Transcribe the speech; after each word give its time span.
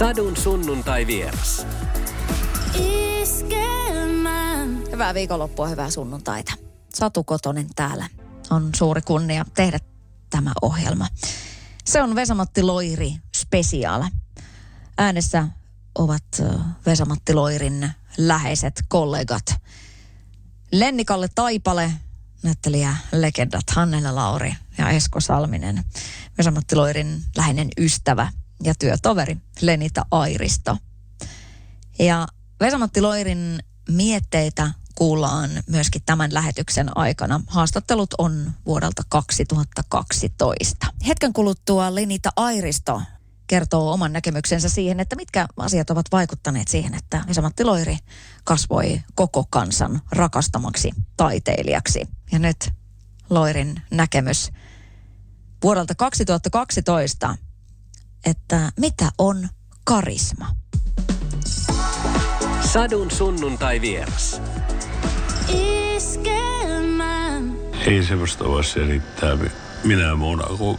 Sadun 0.00 0.36
sunnuntai 0.36 1.06
vieras. 1.06 1.66
Hyvää 4.92 5.14
viikonloppua, 5.14 5.68
hyvää 5.68 5.90
sunnuntaita. 5.90 6.52
Satu 6.94 7.24
Kotonen 7.24 7.66
täällä. 7.76 8.08
On 8.50 8.70
suuri 8.76 9.02
kunnia 9.02 9.44
tehdä 9.54 9.78
tämä 10.30 10.52
ohjelma. 10.62 11.06
Se 11.84 12.02
on 12.02 12.14
Vesamatti 12.14 12.62
Loiri 12.62 13.14
Special. 13.36 14.04
Äänessä 14.98 15.48
ovat 15.94 16.24
Vesamatti 16.86 17.34
Loirin 17.34 17.90
läheiset 18.18 18.82
kollegat. 18.88 19.54
Lennikalle 20.72 21.28
Taipale, 21.34 21.92
näyttelijä 22.42 22.96
legendat 23.12 23.70
Hannele 23.70 24.12
Lauri 24.12 24.54
ja 24.78 24.90
Esko 24.90 25.20
Salminen. 25.20 25.84
Vesamatti 26.38 26.76
Loirin 26.76 27.22
läheinen 27.36 27.68
ystävä 27.78 28.32
ja 28.64 28.74
työtoveri 28.74 29.36
Lenita 29.60 30.06
Airisto. 30.10 30.76
Ja 31.98 32.28
Vesamatti 32.60 33.00
Loirin 33.00 33.58
mietteitä 33.88 34.70
kuullaan 34.94 35.50
myöskin 35.66 36.02
tämän 36.06 36.34
lähetyksen 36.34 36.96
aikana. 36.98 37.40
Haastattelut 37.46 38.14
on 38.18 38.52
vuodelta 38.66 39.02
2012. 39.08 40.86
Hetken 41.06 41.32
kuluttua 41.32 41.94
Lenita 41.94 42.30
Airisto 42.36 43.02
kertoo 43.46 43.92
oman 43.92 44.12
näkemyksensä 44.12 44.68
siihen, 44.68 45.00
että 45.00 45.16
mitkä 45.16 45.46
asiat 45.56 45.90
ovat 45.90 46.06
vaikuttaneet 46.12 46.68
siihen, 46.68 46.94
että 46.94 47.24
Vesamatti 47.28 47.64
Loiri 47.64 47.98
kasvoi 48.44 49.00
koko 49.14 49.44
kansan 49.50 50.00
rakastamaksi 50.10 50.90
taiteilijaksi. 51.16 52.08
Ja 52.32 52.38
nyt 52.38 52.70
Loirin 53.30 53.82
näkemys 53.90 54.50
vuodelta 55.62 55.94
2012, 55.94 57.36
että 58.26 58.72
mitä 58.80 59.10
on 59.18 59.48
karisma. 59.84 60.46
Sadun 62.60 63.10
sunnuntai 63.10 63.80
vieras. 63.80 64.42
Ei 67.86 68.04
semmoista 68.04 68.44
voi 68.44 68.64
selittää 68.64 69.38
minä 69.84 70.14
muuna 70.14 70.56
kuin 70.58 70.78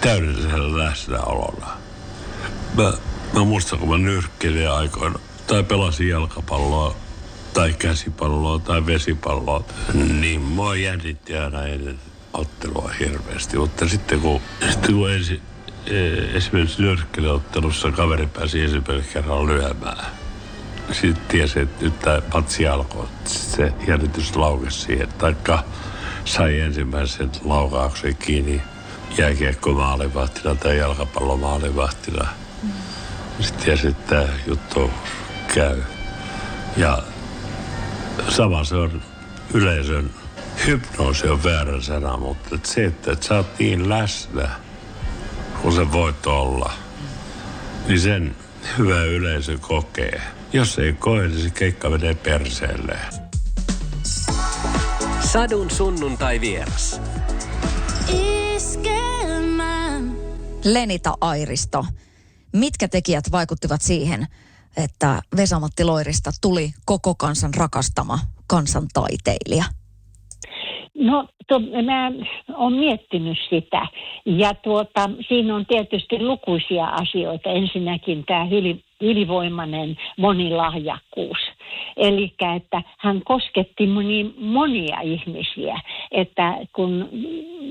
täydellisellä 0.00 0.84
läsnäololla. 0.84 1.76
Mä, 2.76 2.92
mä 3.34 3.44
muistan, 3.44 3.78
kun 3.78 3.88
mä 3.88 3.98
nyrkkelin 3.98 4.70
aikoina 4.70 5.18
tai 5.46 5.62
pelasin 5.64 6.08
jalkapalloa 6.08 6.94
tai 7.54 7.72
käsipalloa 7.72 8.58
tai 8.58 8.86
vesipalloa, 8.86 9.64
niin 10.20 10.40
mua 10.40 10.76
jännitti 10.76 11.36
aina 11.36 11.66
ennen 11.66 11.98
ottelua 12.32 12.92
hirveästi. 13.00 13.58
Mutta 13.58 13.88
sitten 13.88 14.20
kun, 14.20 14.40
sitten 14.70 14.94
kun 14.94 15.10
ensi, 15.10 15.34
e, 15.34 15.40
esimerkiksi 16.34 16.82
nyrkkeliottelussa 16.82 17.90
kaveri 17.90 18.26
pääsi 18.26 18.60
ensimmäisen 18.60 19.12
kerran 19.12 19.46
lyömään, 19.46 20.06
sitten 20.92 21.24
tiesi, 21.28 21.60
että 21.60 21.84
nyt 21.84 21.98
tämä 21.98 22.20
patsi 22.32 22.68
alkoi. 22.68 23.06
Se 23.24 23.72
jännitys 23.88 24.36
laukesi 24.36 24.80
siihen. 24.80 25.08
Taikka 25.18 25.64
sai 26.24 26.60
ensimmäisen 26.60 27.30
laukauksen 27.44 28.16
kiinni 28.16 28.62
jääkiekko 29.18 29.72
maalivahtina 29.72 30.54
tai 30.54 30.78
jalkapallo 30.78 31.36
maalivahtina. 31.36 32.28
Mm. 32.62 32.70
Sitten 33.40 33.64
tiesi, 33.64 33.86
että 33.86 34.14
tämä 34.14 34.28
juttu 34.46 34.90
käy. 35.54 35.82
Ja 36.76 37.02
sama 38.28 38.64
se 38.64 38.76
on 38.76 39.02
yleisön 39.54 40.10
hypnoosi 40.66 41.28
on 41.28 41.44
väärä 41.44 41.80
sana, 41.80 42.16
mutta 42.16 42.58
se, 42.64 42.84
että, 42.84 43.12
että 43.12 43.26
sä 43.26 43.36
oot 43.36 43.58
niin 43.58 43.88
läsnä, 43.88 44.50
kun 45.62 45.72
se 45.72 45.92
voit 45.92 46.26
olla, 46.26 46.72
niin 47.88 48.00
sen 48.00 48.36
hyvä 48.78 49.04
yleisö 49.04 49.58
kokee. 49.58 50.22
Jos 50.52 50.78
ei 50.78 50.92
koe, 50.92 51.28
niin 51.28 51.42
se 51.42 51.50
keikka 51.50 51.90
menee 51.90 52.14
perseelle. 52.14 52.98
Sadun 55.32 55.70
sunnuntai 55.70 56.40
vieras. 56.40 57.00
Lenita 60.64 61.14
Airisto. 61.20 61.86
Mitkä 62.52 62.88
tekijät 62.88 63.24
vaikuttivat 63.32 63.82
siihen, 63.82 64.26
että 64.76 65.22
Vesamatti 65.36 65.84
Loirista 65.84 66.30
tuli 66.40 66.74
koko 66.84 67.14
kansan 67.14 67.54
rakastama 67.54 68.18
kansantaiteilija? 68.46 69.64
No, 70.98 71.28
to, 71.46 71.60
mä 71.60 72.12
oon 72.54 72.72
miettinyt 72.72 73.38
sitä. 73.50 73.86
Ja 74.26 74.54
tuota, 74.54 75.10
siinä 75.28 75.54
on 75.54 75.66
tietysti 75.66 76.22
lukuisia 76.22 76.84
asioita. 76.84 77.50
Ensinnäkin 77.50 78.24
tämä 78.24 78.48
yli, 78.50 78.80
ylivoimainen 79.00 79.96
monilahjakkuus. 80.16 81.38
Eli 81.96 82.32
että 82.56 82.82
hän 82.98 83.22
kosketti 83.24 83.86
niin 83.86 84.34
monia 84.38 85.00
ihmisiä, 85.00 85.80
että 86.12 86.58
kun 86.72 87.08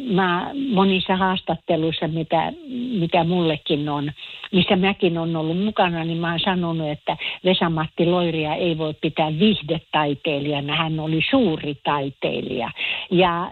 mä 0.09 0.51
monissa 0.73 1.15
haastatteluissa, 1.15 2.07
mitä, 2.07 2.53
mitä 2.99 3.23
mullekin 3.23 3.89
on, 3.89 4.11
missä 4.51 4.75
mäkin 4.75 5.17
on 5.17 5.35
ollut 5.35 5.63
mukana, 5.63 6.03
niin 6.03 6.17
mä 6.17 6.29
oon 6.29 6.39
sanonut, 6.39 6.89
että 6.89 7.17
Vesamatti 7.45 8.05
Loiria 8.05 8.55
ei 8.55 8.77
voi 8.77 8.93
pitää 9.01 9.39
vihdetaiteilijana, 9.39 10.75
hän 10.75 10.99
oli 10.99 11.21
suuri 11.29 11.75
taiteilija. 11.83 12.71
Ja 13.11 13.51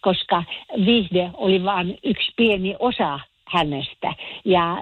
koska 0.00 0.44
vihde 0.86 1.30
oli 1.34 1.64
vain 1.64 1.98
yksi 2.04 2.32
pieni 2.36 2.76
osa 2.78 3.20
hänestä. 3.48 4.14
Ja 4.44 4.76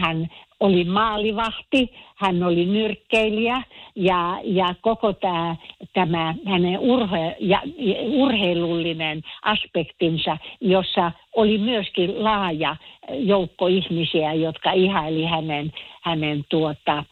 hän 0.00 0.28
oli 0.64 0.84
maalivahti, 0.84 1.92
hän 2.16 2.42
oli 2.42 2.64
nyrkkeilijä 2.64 3.62
ja, 3.96 4.40
ja 4.44 4.74
koko 4.80 5.12
tämä, 5.12 5.56
tämä 5.92 6.34
hänen 6.46 6.78
urhe, 6.78 7.36
ja, 7.40 7.62
urheilullinen 8.08 9.22
aspektinsa, 9.42 10.38
jossa 10.60 11.12
oli 11.36 11.58
myöskin 11.58 12.24
laaja 12.24 12.76
joukko 13.10 13.66
ihmisiä, 13.66 14.32
jotka 14.32 14.72
ihaili 14.72 15.24
hänen, 15.24 15.72
hänen 16.02 16.44
tuota, 16.48 17.04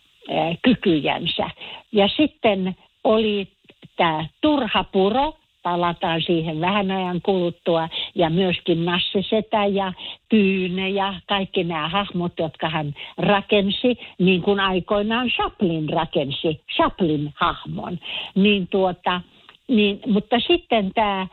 kykyjänsä. 0.62 1.50
Ja 1.92 2.08
sitten 2.08 2.76
oli 3.04 3.48
tämä 3.96 4.26
Turha 4.40 4.84
Puro, 4.84 5.34
palataan 5.62 6.22
siihen 6.22 6.60
vähän 6.60 6.90
ajan 6.90 7.20
kuluttua. 7.22 7.88
Ja 8.14 8.30
myöskin 8.30 8.84
Nasse 8.84 9.22
Setä 9.30 9.66
ja 9.66 9.92
Tyyne 10.28 10.88
ja 10.88 11.14
kaikki 11.28 11.64
nämä 11.64 11.88
hahmot, 11.88 12.32
jotka 12.38 12.68
hän 12.68 12.94
rakensi, 13.18 13.98
niin 14.18 14.42
kuin 14.42 14.60
aikoinaan 14.60 15.28
Chaplin 15.28 15.88
rakensi, 15.88 16.60
Chaplin 16.76 17.32
hahmon. 17.34 17.98
Niin 18.34 18.68
tuota, 18.68 19.20
niin, 19.68 20.00
mutta 20.06 20.40
sitten 20.40 20.92
tämä 20.94 21.26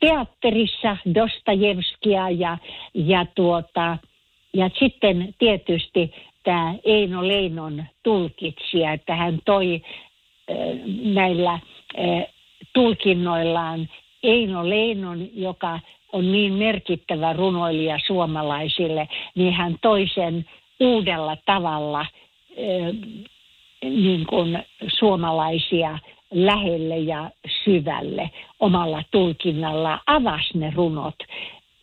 teatterissa 0.00 0.96
Dostojevskia 1.14 2.30
ja, 2.30 2.58
ja, 2.94 3.26
tuota, 3.34 3.98
ja 4.54 4.70
sitten 4.78 5.34
tietysti 5.38 6.14
tämä 6.44 6.74
Eino 6.84 7.28
Leinon 7.28 7.84
tulkitsija, 8.02 8.92
että 8.92 9.16
hän 9.16 9.38
toi 9.44 9.82
näillä 11.04 11.58
tulkinnoillaan 12.72 13.88
Eino 14.22 14.68
Leinon, 14.68 15.28
joka 15.34 15.80
on 16.12 16.32
niin 16.32 16.52
merkittävä 16.52 17.32
runoilija 17.32 17.98
suomalaisille, 18.06 19.08
niin 19.34 19.52
hän 19.52 19.76
toisen 19.82 20.44
uudella 20.80 21.36
tavalla 21.46 22.06
niin 23.82 24.26
kuin 24.26 24.58
suomalaisia 24.98 25.98
lähelle 26.30 26.98
ja 26.98 27.30
syvälle 27.64 28.30
omalla 28.60 29.02
tulkinnalla 29.10 29.98
avasi 30.06 30.58
ne 30.58 30.72
runot 30.76 31.16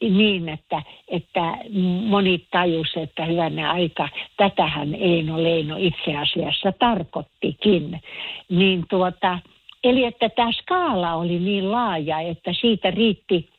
niin, 0.02 0.50
että, 0.50 0.82
että 1.08 1.58
moni 2.06 2.48
tajus, 2.52 2.88
että 2.96 3.26
hyvänä 3.26 3.72
aika, 3.72 4.10
tätähän 4.38 4.94
Eino 4.96 5.44
Leino 5.44 5.76
itse 5.80 6.18
asiassa 6.18 6.74
tarkoittikin. 6.80 8.02
Niin 8.50 8.86
tuota, 8.90 9.40
Eli 9.84 10.04
että 10.04 10.30
tämä 10.30 10.52
skaala 10.52 11.14
oli 11.14 11.40
niin 11.40 11.72
laaja, 11.72 12.20
että 12.20 12.54
siitä 12.54 12.92
riitti 12.92 13.50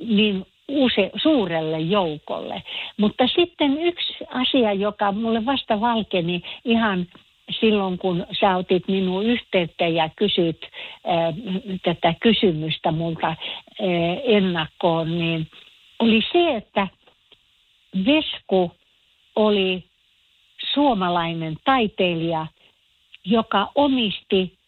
niin 0.00 0.46
use, 0.68 1.10
suurelle 1.22 1.80
joukolle. 1.80 2.62
Mutta 2.96 3.26
sitten 3.26 3.82
yksi 3.82 4.14
asia, 4.28 4.72
joka 4.72 5.12
mulle 5.12 5.46
vasta 5.46 5.80
valkeni 5.80 6.42
ihan 6.64 7.06
silloin, 7.60 7.98
kun 7.98 8.26
sä 8.40 8.56
otit 8.56 8.88
minun 8.88 9.26
yhteyttä 9.26 9.86
ja 9.86 10.08
kysyt 10.16 10.64
äh, 10.64 11.34
tätä 11.82 12.14
kysymystä 12.20 12.92
multa 12.92 13.28
äh, 13.28 13.36
ennakkoon, 14.24 15.18
niin 15.18 15.46
oli 15.98 16.20
se, 16.32 16.56
että 16.56 16.88
Vesku 18.06 18.72
oli 19.36 19.84
suomalainen 20.74 21.56
taiteilija, 21.64 22.46
joka 23.24 23.70
omisti 23.74 24.58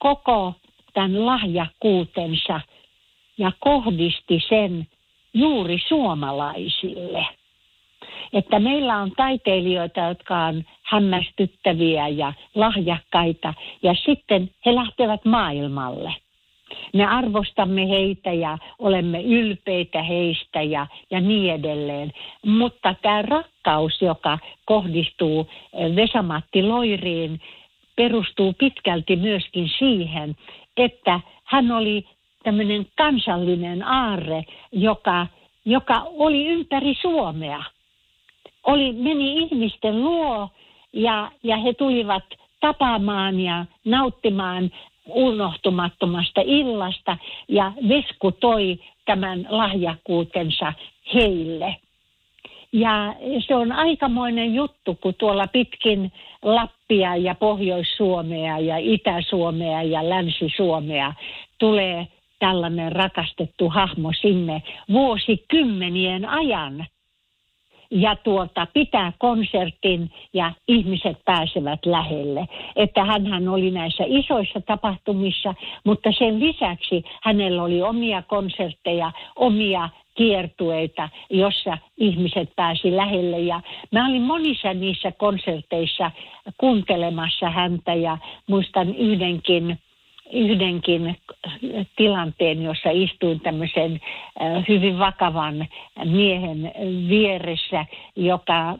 koko 0.00 0.54
tämän 0.94 1.26
lahjakkuutensa 1.26 2.60
ja 3.38 3.52
kohdisti 3.60 4.42
sen 4.48 4.86
juuri 5.34 5.78
suomalaisille. 5.88 7.26
että 8.32 8.58
meillä 8.58 8.96
on 8.96 9.10
taiteilijoita, 9.16 10.00
jotka 10.00 10.44
on 10.44 10.64
hämmästyttäviä 10.82 12.08
ja 12.08 12.32
lahjakkaita 12.54 13.54
ja 13.82 13.94
sitten 13.94 14.50
he 14.66 14.74
lähtevät 14.74 15.24
maailmalle. 15.24 16.14
Me 16.94 17.06
arvostamme 17.06 17.88
heitä 17.88 18.32
ja 18.32 18.58
olemme 18.78 19.22
ylpeitä 19.22 20.02
heistä 20.02 20.62
ja, 20.62 20.86
ja 21.10 21.20
niin 21.20 21.54
edelleen. 21.54 22.12
Mutta 22.46 22.94
tämä 23.02 23.22
rakkaus, 23.22 24.02
joka 24.02 24.38
kohdistuu 24.64 25.48
eh, 25.72 25.96
Vesamatti 25.96 26.62
Loiriin, 26.62 27.40
perustuu 27.96 28.52
pitkälti 28.52 29.16
myöskin 29.16 29.70
siihen, 29.78 30.36
että 30.76 31.20
hän 31.44 31.72
oli 31.72 32.04
tämmöinen 32.42 32.86
kansallinen 32.98 33.82
aarre, 33.82 34.44
joka, 34.72 35.26
joka 35.64 36.02
oli 36.04 36.46
ympäri 36.46 36.94
Suomea. 37.00 37.62
Oli, 38.66 38.92
meni 38.92 39.36
ihmisten 39.36 40.02
luo 40.02 40.48
ja, 40.92 41.32
ja 41.42 41.56
he 41.56 41.72
tulivat 41.72 42.24
tapaamaan 42.60 43.40
ja 43.40 43.64
nauttimaan 43.84 44.70
unohtumattomasta 45.06 46.40
illasta 46.44 47.16
ja 47.48 47.72
Vesku 47.88 48.32
toi 48.32 48.78
tämän 49.04 49.46
lahjakkuutensa 49.48 50.72
heille. 51.14 51.76
Ja 52.72 53.14
se 53.46 53.54
on 53.54 53.72
aikamoinen 53.72 54.54
juttu, 54.54 54.94
kun 54.94 55.14
tuolla 55.14 55.46
pitkin 55.46 56.12
Lappia 56.42 57.16
ja 57.16 57.34
Pohjois-Suomea 57.34 58.58
ja 58.58 58.76
Itä-Suomea 58.76 59.82
ja 59.82 60.08
Länsi-Suomea 60.08 61.12
tulee 61.58 62.06
tällainen 62.38 62.92
rakastettu 62.92 63.68
hahmo 63.68 64.12
sinne 64.20 64.62
vuosikymmenien 64.92 66.28
ajan. 66.28 66.86
Ja 67.90 68.16
tuota, 68.16 68.66
pitää 68.74 69.12
konsertin 69.18 70.10
ja 70.32 70.52
ihmiset 70.68 71.18
pääsevät 71.24 71.86
lähelle. 71.86 72.46
Että 72.76 73.04
hän 73.04 73.48
oli 73.48 73.70
näissä 73.70 74.04
isoissa 74.06 74.60
tapahtumissa, 74.60 75.54
mutta 75.84 76.12
sen 76.18 76.40
lisäksi 76.40 77.04
hänellä 77.22 77.62
oli 77.62 77.82
omia 77.82 78.22
konsertteja, 78.22 79.12
omia 79.36 79.88
kiertueita, 80.14 81.08
jossa 81.30 81.78
ihmiset 81.98 82.50
pääsi 82.56 82.96
lähelle. 82.96 83.38
Ja 83.38 83.60
mä 83.92 84.08
olin 84.08 84.22
monissa 84.22 84.74
niissä 84.74 85.12
konserteissa 85.12 86.10
kuuntelemassa 86.58 87.50
häntä 87.50 87.94
ja 87.94 88.18
muistan 88.48 88.94
yhdenkin 88.94 89.78
yhdenkin 90.32 91.16
tilanteen, 91.96 92.62
jossa 92.62 92.90
istuin 92.90 93.40
tämmöisen 93.40 94.00
hyvin 94.68 94.98
vakavan 94.98 95.66
miehen 96.04 96.72
vieressä, 97.08 97.86
joka 98.16 98.78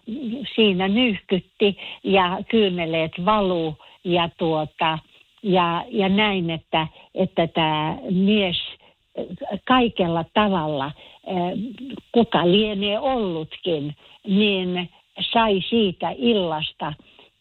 siinä 0.55 0.89
nyyhkytti 0.89 1.79
ja 2.05 2.39
kyyneleet 2.49 3.13
valu 3.25 3.77
ja, 4.05 4.29
tuota, 4.39 4.99
ja, 5.43 5.85
ja 5.89 6.09
näin, 6.09 6.51
että, 6.51 6.87
että 7.15 7.47
tämä 7.47 7.97
mies 8.11 8.57
kaikella 9.65 10.25
tavalla, 10.35 10.93
kuka 12.13 12.51
lienee 12.51 12.99
ollutkin, 12.99 13.97
niin 14.27 14.91
sai 15.21 15.61
siitä 15.69 16.15
illasta 16.19 16.93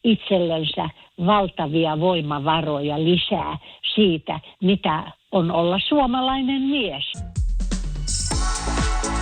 itsellensä 0.04 0.90
valtavia 1.26 2.00
voimavaroja 2.00 3.04
lisää 3.04 3.58
siitä, 3.96 4.40
mitä 4.62 5.12
on 5.32 5.52
olla 5.52 5.80
suomalainen 5.90 6.62
mies. 6.62 7.24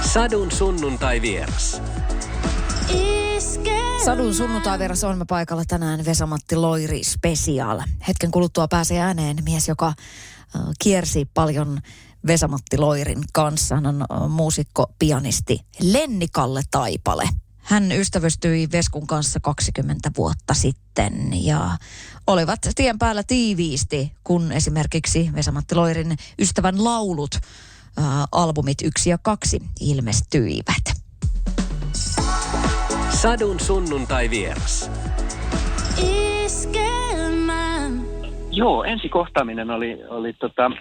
Sadun 0.02 0.52
sunnuntai 0.52 1.22
vieras. 1.22 1.82
Sadun 4.06 4.34
sunnuntai 4.34 4.80
vieras 4.80 5.04
on 5.04 5.26
paikalla 5.30 5.64
tänään 5.68 6.06
Vesamatti 6.06 6.56
Loiri 6.56 7.04
Special. 7.04 7.80
Hetken 8.08 8.32
kuluttua 8.32 8.68
pääsee 8.68 9.00
ääneen 9.00 9.38
mies, 9.44 9.68
joka 9.68 9.94
kiersi 10.84 11.26
paljon 11.34 11.80
Vesamatti 12.28 12.78
Loirin 12.78 13.24
kanssa. 13.34 13.76
Hän 13.76 13.86
on 13.86 14.32
muusikko, 14.32 14.86
pianisti 15.00 15.60
Lenni 15.82 16.28
Kalle 16.32 16.62
Taipale. 16.72 17.24
Hän 17.68 17.92
ystävystyi 17.92 18.68
Veskun 18.72 19.08
kanssa 19.08 19.40
20 19.40 20.12
vuotta 20.18 20.54
sitten 20.54 21.14
ja 21.46 21.60
olivat 22.28 22.60
tien 22.76 23.00
päällä 23.00 23.24
tiiviisti, 23.24 24.12
kun 24.24 24.52
esimerkiksi 24.52 25.30
Vesamatti 25.36 25.76
Loirin 25.76 26.18
ystävän 26.40 26.84
laulut, 26.84 27.30
ää, 27.98 28.26
albumit 28.32 28.78
yksi 28.84 29.10
ja 29.10 29.18
kaksi 29.22 29.62
ilmestyivät. 29.80 30.84
Sadun 33.10 33.60
sunnuntai 33.60 34.30
vieras. 34.30 34.92
Joo, 38.52 38.84
ensi 38.84 39.10
kohtaaminen 39.10 39.72
oli, 39.72 40.06
oli 40.10 40.34
tota 40.34 40.72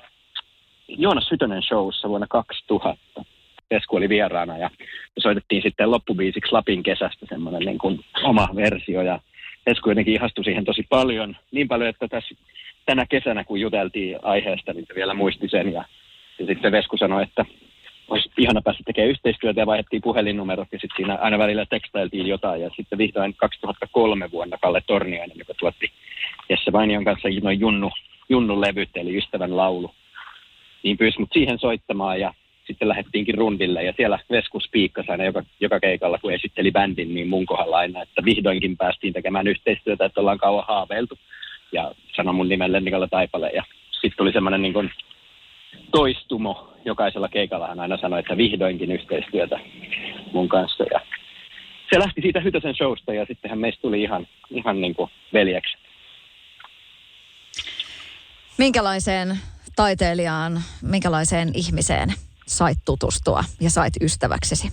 Joonas 0.89 1.25
Sytönen 1.29 1.63
showssa 1.63 2.09
vuonna 2.09 2.27
2000. 2.31 3.36
Vesku 3.75 3.97
oli 3.97 4.09
vieraana 4.09 4.59
ja 4.59 4.71
soitettiin 5.19 5.63
sitten 5.63 5.91
loppubiisiksi 5.91 6.53
Lapin 6.53 6.83
kesästä 6.83 7.27
semmoinen 7.29 7.63
niin 7.63 7.79
kuin 7.79 8.01
oma 8.23 8.49
versio 8.57 9.03
ja 9.03 9.21
Vesku 9.67 9.89
jotenkin 9.89 10.15
ihastui 10.15 10.45
siihen 10.45 10.65
tosi 10.65 10.87
paljon. 10.89 11.37
Niin 11.53 11.69
paljon, 11.69 11.91
että 11.91 12.09
tässä 12.09 12.35
tänä 12.87 13.07
kesänä 13.09 13.45
kun 13.45 13.61
juteltiin 13.61 14.19
aiheesta, 14.23 14.73
niin 14.73 14.85
se 14.89 14.95
vielä 14.95 15.15
muisti 15.15 15.49
sen 15.49 15.73
ja, 15.73 15.85
ja 16.39 16.47
sitten 16.47 16.73
Vesku 16.73 16.97
sanoi, 16.97 17.23
että 17.23 17.45
olisi 18.09 18.31
ihana 18.39 18.63
päästä 18.63 18.83
tekemään 18.87 19.11
yhteistyötä 19.11 19.61
ja 19.61 19.67
vaihdettiin 19.67 20.03
puhelinnumerot 20.03 20.69
ja 20.73 20.79
sitten 20.79 20.97
siinä 20.97 21.15
aina 21.15 21.39
välillä 21.39 21.67
tekstailtiin 21.67 22.27
jotain 22.27 22.63
ja 22.63 22.71
sitten 22.77 22.99
vihdoin 22.99 23.35
2003 23.37 24.31
vuonna 24.31 24.59
Kalle 24.63 24.83
Torniainen, 24.87 25.39
joka 25.39 25.55
tuotti 25.55 25.93
Jesse 26.49 26.73
Vainion 26.73 27.05
kanssa 27.05 27.29
noin 27.43 27.61
Junnu, 27.61 27.91
Junnu 28.29 28.61
levyt 28.61 28.91
eli 28.95 29.17
Ystävän 29.17 29.57
laulu, 29.57 29.95
niin 30.83 30.99
pyysi 30.99 31.21
mut 31.21 31.29
siihen 31.33 31.59
soittamaan 31.59 32.21
ja 32.21 32.35
sitten 32.67 32.89
lähdettiinkin 32.89 33.39
rundille 33.39 33.83
ja 33.83 33.93
siellä 33.97 34.19
Vesku 34.31 34.61
spiikkasi 34.61 35.11
aina 35.11 35.25
joka, 35.25 35.43
joka 35.61 35.81
keikalla, 35.81 36.19
kun 36.19 36.33
esitteli 36.33 36.71
bändin, 36.71 37.15
niin 37.15 37.29
mun 37.29 37.47
kohdalla 37.47 37.77
aina, 37.77 38.03
että 38.03 38.25
vihdoinkin 38.25 38.77
päästiin 38.77 39.13
tekemään 39.13 39.47
yhteistyötä, 39.47 40.05
että 40.05 40.21
ollaan 40.21 40.39
kauan 40.39 40.65
haaveiltu. 40.69 41.19
Ja 41.73 41.93
sanoi 42.17 42.35
mun 42.35 42.49
nimen 42.49 42.73
Lennikalle 42.73 43.09
Taipale 43.09 43.51
ja 43.51 43.65
sitten 43.93 44.17
tuli 44.17 44.33
semmoinen 44.33 44.63
niin 44.63 44.73
kuin 44.73 44.91
toistumo. 45.91 46.73
Jokaisella 46.85 47.29
keikalla 47.29 47.69
hän 47.69 47.81
aina 47.81 47.97
sanoi, 47.97 48.21
että 48.21 48.37
vihdoinkin 48.37 48.93
yhteistyötä 48.93 49.61
mun 50.33 50.49
kanssa. 50.49 50.85
Ja 50.93 51.01
se 51.93 51.99
lähti 51.99 52.21
siitä 52.23 52.41
Hytösen 52.41 52.75
showsta 52.75 53.15
ja 53.15 53.27
sittenhän 53.27 53.59
meistä 53.59 53.83
tuli 53.83 54.03
ihan, 54.03 54.27
ihan 54.51 54.81
niin 54.81 54.95
kuin 54.95 55.11
veljeksi. 55.33 55.77
Minkälaiseen 58.59 59.29
taiteilijaan, 59.77 60.53
minkälaiseen 60.83 61.49
ihmiseen 61.55 62.09
sait 62.47 62.79
tutustua 62.85 63.45
ja 63.61 63.71
sait 63.71 63.95
ystäväksesi? 64.01 64.69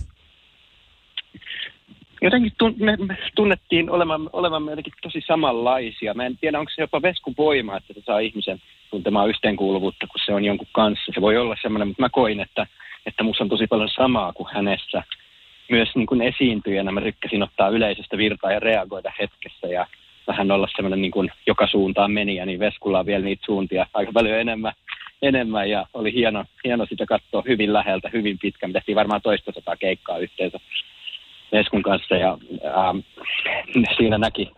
Jotenkin 2.22 2.52
me, 2.78 2.96
tunnettiin 3.34 3.90
olevamme 4.32 4.72
jotenkin 4.72 4.92
tosi 5.02 5.22
samanlaisia. 5.26 6.14
Mä 6.14 6.26
en 6.26 6.38
tiedä, 6.38 6.58
onko 6.58 6.70
se 6.74 6.82
jopa 6.82 7.02
veskun 7.02 7.34
voima, 7.38 7.76
että 7.76 7.94
se 7.94 8.00
saa 8.06 8.18
ihmisen 8.18 8.62
tuntemaan 8.90 9.28
yhteenkuuluvuutta, 9.28 10.06
kun 10.06 10.20
se 10.26 10.34
on 10.34 10.44
jonkun 10.44 10.68
kanssa. 10.72 11.12
Se 11.14 11.20
voi 11.20 11.36
olla 11.36 11.56
semmoinen, 11.62 11.88
mutta 11.88 12.02
mä 12.02 12.08
koin, 12.08 12.40
että, 12.40 12.66
että 13.06 13.22
musta 13.22 13.44
on 13.44 13.50
tosi 13.50 13.66
paljon 13.66 13.88
samaa 13.88 14.32
kuin 14.32 14.48
hänessä. 14.54 15.02
Myös 15.70 15.88
niin 15.94 16.06
kuin 16.06 16.22
esiintyjänä 16.22 16.92
mä 16.92 17.00
tykkäsin 17.00 17.42
ottaa 17.42 17.68
yleisöstä 17.68 18.16
virtaa 18.16 18.52
ja 18.52 18.60
reagoida 18.60 19.12
hetkessä 19.20 19.66
ja 19.66 19.86
vähän 20.26 20.50
olla 20.50 20.68
semmoinen 20.76 21.02
niin 21.02 21.12
kuin 21.12 21.30
joka 21.46 21.66
suuntaan 21.66 22.12
meni, 22.12 22.36
ja 22.36 22.46
niin 22.46 22.58
Veskulla 22.58 22.98
on 22.98 23.06
vielä 23.06 23.24
niitä 23.24 23.46
suuntia 23.46 23.86
aika 23.94 24.12
paljon 24.12 24.38
enemmän, 24.38 24.72
enemmän 25.28 25.70
ja 25.70 25.86
oli 25.94 26.12
hieno, 26.12 26.44
hieno 26.64 26.86
sitä 26.86 27.06
katsoa 27.06 27.42
hyvin 27.48 27.72
läheltä, 27.72 28.10
hyvin 28.12 28.38
pitkä. 28.38 28.66
Me 28.66 28.72
tehtiin 28.72 28.96
varmaan 28.96 29.22
toista 29.22 29.52
sataa 29.54 29.76
keikkaa 29.76 30.18
yhteensä 30.18 30.60
Veskun 31.52 31.82
kanssa 31.82 32.14
ja 32.14 32.38
ähm, 32.64 32.98
siinä 33.96 34.18
näki 34.18 34.50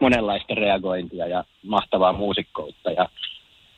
monenlaista 0.00 0.54
reagointia 0.54 1.26
ja 1.26 1.44
mahtavaa 1.66 2.12
muusikkoutta 2.12 2.90
ja 2.90 3.08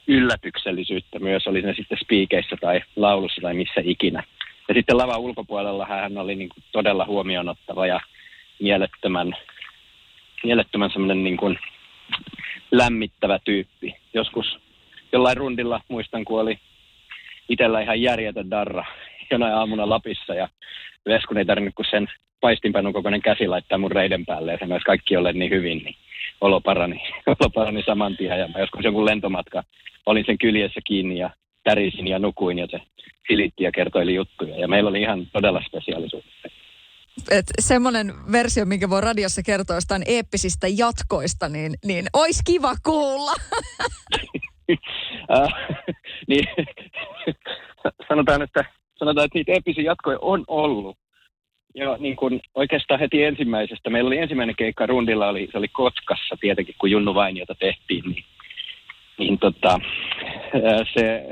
yllätyksellisyyttä 0.06 1.18
myös, 1.18 1.46
oli 1.46 1.62
ne 1.62 1.74
sitten 1.74 1.98
spiikeissä 2.04 2.56
tai 2.60 2.80
laulussa 2.96 3.40
tai 3.42 3.54
missä 3.54 3.80
ikinä. 3.84 4.22
Ja 4.68 4.74
sitten 4.74 4.98
lavan 4.98 5.20
ulkopuolella 5.20 5.86
hän 5.86 6.18
oli 6.18 6.34
niin 6.34 6.48
kuin 6.48 6.64
todella 6.72 7.06
huomionottava 7.06 7.86
ja 7.86 8.00
mielettömän 8.60 9.36
mielettömän 10.44 10.90
semmoinen 10.90 11.24
niin 11.24 11.36
kuin 11.36 11.58
lämmittävä 12.70 13.38
tyyppi. 13.44 13.96
Joskus 14.14 14.58
jollain 15.14 15.36
rundilla 15.36 15.80
muistan, 15.88 16.24
kun 16.24 16.40
oli 16.40 16.58
itsellä 17.48 17.80
ihan 17.80 18.00
järjetön 18.00 18.50
darra 18.50 18.84
jonain 19.30 19.54
aamuna 19.54 19.88
Lapissa 19.88 20.34
ja 20.34 20.48
Veskun 21.08 21.38
ei 21.38 21.44
tarvinnut 21.44 21.74
kuin 21.74 21.86
sen 21.90 22.06
paistinpänun 22.40 22.92
kokoinen 22.92 23.22
käsi 23.22 23.48
laittaa 23.48 23.78
mun 23.78 23.92
reiden 23.92 24.26
päälle 24.26 24.52
ja 24.52 24.58
sanoisi 24.58 24.84
kaikki 24.84 25.16
ole 25.16 25.32
niin 25.32 25.50
hyvin, 25.50 25.78
niin 25.78 25.96
olo 26.40 26.60
parani, 26.60 27.02
olo 27.40 27.50
parani 27.54 27.82
saman 27.82 28.16
tien. 28.16 28.38
Ja 28.38 28.48
mä 28.48 28.58
joskus 28.58 28.84
jonkun 28.84 29.06
lentomatka 29.06 29.62
olin 30.06 30.24
sen 30.26 30.38
kyljessä 30.38 30.80
kiinni 30.84 31.18
ja 31.18 31.30
tärisin 31.64 32.06
ja 32.06 32.18
nukuin 32.18 32.58
ja 32.58 32.66
se 32.70 32.80
silitti 33.28 33.64
ja 33.64 33.72
kertoili 33.72 34.14
juttuja. 34.14 34.56
Ja 34.56 34.68
meillä 34.68 34.90
oli 34.90 35.00
ihan 35.00 35.26
todella 35.32 35.62
spesiaalisuutta. 35.66 36.30
että 37.30 37.52
semmoinen 37.58 38.12
versio, 38.32 38.64
minkä 38.64 38.90
voi 38.90 39.00
radiossa 39.00 39.42
kertoa 39.42 39.76
jostain 39.76 40.02
eeppisistä 40.06 40.66
jatkoista, 40.78 41.48
niin, 41.48 41.74
niin 41.84 42.06
olisi 42.12 42.42
kiva 42.46 42.74
kuulla. 42.84 43.32
Äh, 45.34 45.48
niin, 46.28 46.44
sanotaan, 48.08 48.42
että, 48.42 48.64
sanotaan, 48.96 49.24
että 49.24 49.38
niitä 49.38 49.52
eeppisiä 49.52 49.84
jatkoja 49.84 50.18
on 50.20 50.44
ollut. 50.48 50.96
Joo, 51.74 51.96
niin 52.00 52.16
kuin 52.16 52.40
oikeastaan 52.54 53.00
heti 53.00 53.24
ensimmäisestä. 53.24 53.90
Meillä 53.90 54.08
oli 54.08 54.18
ensimmäinen 54.18 54.56
keikka 54.56 54.86
rundilla, 54.86 55.28
oli, 55.28 55.48
se 55.52 55.58
oli 55.58 55.68
Kotkassa 55.68 56.36
tietenkin, 56.40 56.74
kun 56.78 56.90
Junnu 56.90 57.14
Vainiota 57.14 57.54
tehtiin. 57.54 58.04
Niin, 58.04 58.24
niin 59.18 59.38
tota, 59.38 59.80
se, 60.94 61.26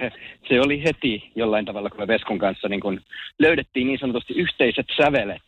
se 0.48 0.60
oli 0.60 0.84
heti 0.84 1.32
jollain 1.34 1.64
tavalla, 1.64 1.90
kun 1.90 2.00
me 2.00 2.06
Veskun 2.06 2.38
kanssa 2.38 2.68
niin 2.68 2.80
kun 2.80 3.00
löydettiin 3.38 3.86
niin 3.86 3.98
sanotusti 3.98 4.34
yhteiset 4.34 4.86
sävelet, 4.96 5.42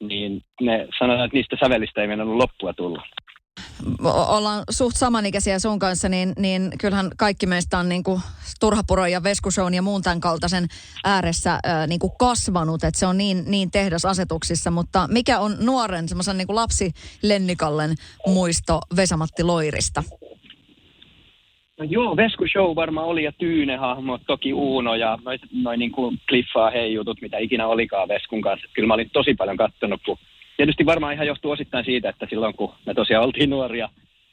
niin 0.00 0.42
ne 0.60 0.88
sanotaan, 0.98 1.24
että 1.24 1.36
niistä 1.36 1.56
sävelistä 1.60 2.00
ei 2.00 2.06
meidän 2.06 2.26
ollut 2.26 2.42
loppua 2.42 2.72
tulla 2.72 3.02
ollaan 4.28 4.64
suht 4.70 4.96
samanikäisiä 4.96 5.58
sun 5.58 5.78
kanssa, 5.78 6.08
niin, 6.08 6.32
niin 6.38 6.70
kyllähän 6.80 7.10
kaikki 7.16 7.46
meistä 7.46 7.78
on 7.78 7.88
niin 7.88 8.02
kuin 8.02 8.20
Turhapuro 8.60 9.06
ja 9.06 9.22
Veskushown 9.22 9.74
ja 9.74 9.82
muun 9.82 10.02
tämän 10.02 10.20
kaltaisen 10.20 10.66
ääressä 11.04 11.58
ää, 11.64 11.86
niin 11.86 11.98
kuin 11.98 12.12
kasvanut, 12.18 12.84
että 12.84 13.00
se 13.00 13.06
on 13.06 13.18
niin, 13.18 13.44
niin 13.46 13.70
tehdasasetuksissa. 13.70 14.70
Mutta 14.70 15.08
mikä 15.10 15.38
on 15.38 15.56
nuoren 15.60 16.08
semmoisen 16.08 16.38
niin 16.38 16.46
lapsi 16.48 16.90
Lennikallen 17.22 17.94
muisto 18.26 18.80
Vesamatti 18.96 19.42
Loirista? 19.42 20.02
No 21.78 21.86
joo, 21.88 22.16
Vesku 22.16 22.44
Show 22.52 22.76
varmaan 22.76 23.06
oli 23.06 23.24
ja 23.24 23.32
Tyyne-hahmo, 23.32 24.18
toki 24.26 24.52
Uuno 24.52 24.94
ja 24.94 25.18
noin 25.24 25.38
noi 25.52 25.76
niin 25.76 25.92
kuin 25.92 26.20
Cliffaa 26.28 26.70
hei 26.70 26.94
jutut, 26.94 27.20
mitä 27.20 27.38
ikinä 27.38 27.66
olikaan 27.66 28.08
Veskun 28.08 28.40
kanssa. 28.40 28.66
Kyllä 28.74 28.86
mä 28.86 28.94
olin 28.94 29.10
tosi 29.12 29.34
paljon 29.34 29.56
kattonut, 29.56 30.00
kun 30.06 30.18
tietysti 30.60 30.86
varmaan 30.86 31.14
ihan 31.14 31.26
johtuu 31.26 31.50
osittain 31.50 31.84
siitä, 31.84 32.08
että 32.08 32.26
silloin 32.30 32.54
kun 32.54 32.72
me 32.86 32.94
tosiaan 32.94 33.24
oltiin 33.24 33.50
nuoria, 33.50 33.88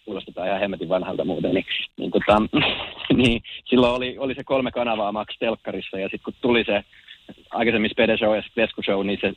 kuulostetaan 0.05 0.47
ihan 0.47 0.59
hemmetin 0.59 0.89
vanhalta 0.89 1.25
muuten, 1.25 1.53
niin, 1.53 1.65
niin, 1.97 2.11
tota, 2.11 2.41
niin 3.21 3.41
silloin 3.65 3.93
oli, 3.93 4.15
oli 4.19 4.35
se 4.35 4.43
kolme 4.43 4.71
kanavaa 4.71 5.11
Max 5.11 5.27
Telkkarissa 5.39 5.99
ja 5.99 6.07
sitten 6.07 6.23
kun 6.23 6.33
tuli 6.41 6.63
se 6.63 6.83
aikaisemmin 7.49 7.91
Spede 7.91 8.17
Show 8.17 8.35
ja 8.35 8.43
Vesku 8.55 8.81
Show, 8.81 9.05
niin 9.05 9.19
se, 9.21 9.33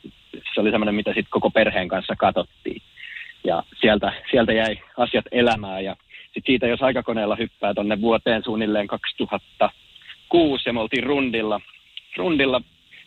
se 0.54 0.60
oli 0.60 0.70
semmoinen, 0.70 0.94
mitä 0.94 1.10
sitten 1.10 1.30
koko 1.30 1.50
perheen 1.50 1.88
kanssa 1.88 2.16
katsottiin. 2.16 2.82
Ja 3.44 3.62
sieltä, 3.80 4.12
sieltä 4.30 4.52
jäi 4.52 4.78
asiat 4.96 5.24
elämään 5.32 5.84
ja 5.84 5.96
sitten 6.24 6.42
siitä, 6.46 6.66
jos 6.66 6.82
aikakoneella 6.82 7.36
hyppää 7.36 7.74
tuonne 7.74 8.00
vuoteen 8.00 8.42
suunnilleen 8.44 8.86
2006 8.86 10.68
ja 10.68 10.72
me 10.72 10.80
oltiin 10.80 11.04
rundilla, 11.04 11.60
rundilla 12.16 12.62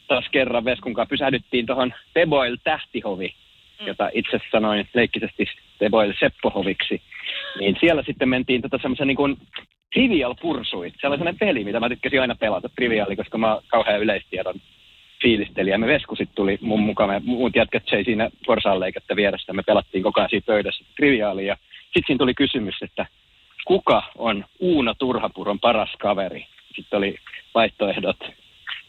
taas 0.07 0.25
kerran 0.31 0.65
Veskun 0.65 0.93
kanssa 0.93 1.09
pysähdyttiin 1.09 1.65
tuohon 1.65 1.93
Teboil 2.13 2.57
Tähtihovi. 2.63 3.42
Jota 3.79 4.09
itse 4.13 4.39
sanoin 4.51 4.87
leikkisesti 4.93 5.45
Teboil 5.79 6.13
Seppohoviksi. 6.19 7.01
Niin 7.59 7.77
siellä 7.79 8.03
sitten 8.03 8.29
mentiin 8.29 8.61
tota 8.61 8.77
semmoisen 8.81 9.07
niin 9.07 9.17
kuin 9.17 9.37
Trivial 9.93 10.35
Pursuit. 10.41 10.93
Sellainen 11.01 11.37
peli, 11.39 11.63
mitä 11.63 11.79
mä 11.79 11.89
tykkäsin 11.89 12.21
aina 12.21 12.35
pelata, 12.35 12.69
Triviali, 12.69 13.15
koska 13.15 13.37
mä 13.37 13.53
oon 13.53 13.63
kauhean 13.67 14.01
yleistiedon 14.01 14.55
fiilistelijä. 15.21 15.77
Me 15.77 15.87
Veskusit 15.87 16.29
tuli 16.35 16.57
mun 16.61 16.79
mukaan, 16.79 17.09
me 17.09 17.21
muut 17.25 17.55
jätkät 17.55 17.83
söi 17.89 18.03
siinä 18.03 18.29
porsaanleikettä 18.45 19.15
vierestä. 19.15 19.53
Me 19.53 19.63
pelattiin 19.63 20.03
koko 20.03 20.19
ajan 20.19 20.29
siitä 20.29 20.45
pöydässä 20.45 20.85
Triviaalia. 20.95 21.57
Sitten 21.83 22.03
siinä 22.07 22.17
tuli 22.17 22.33
kysymys, 22.33 22.75
että 22.81 23.05
kuka 23.65 24.03
on 24.17 24.45
Uuno 24.59 24.93
Turhapuron 24.99 25.59
paras 25.59 25.89
kaveri? 25.99 26.45
Sitten 26.75 26.97
oli 26.97 27.15
vaihtoehdot 27.55 28.17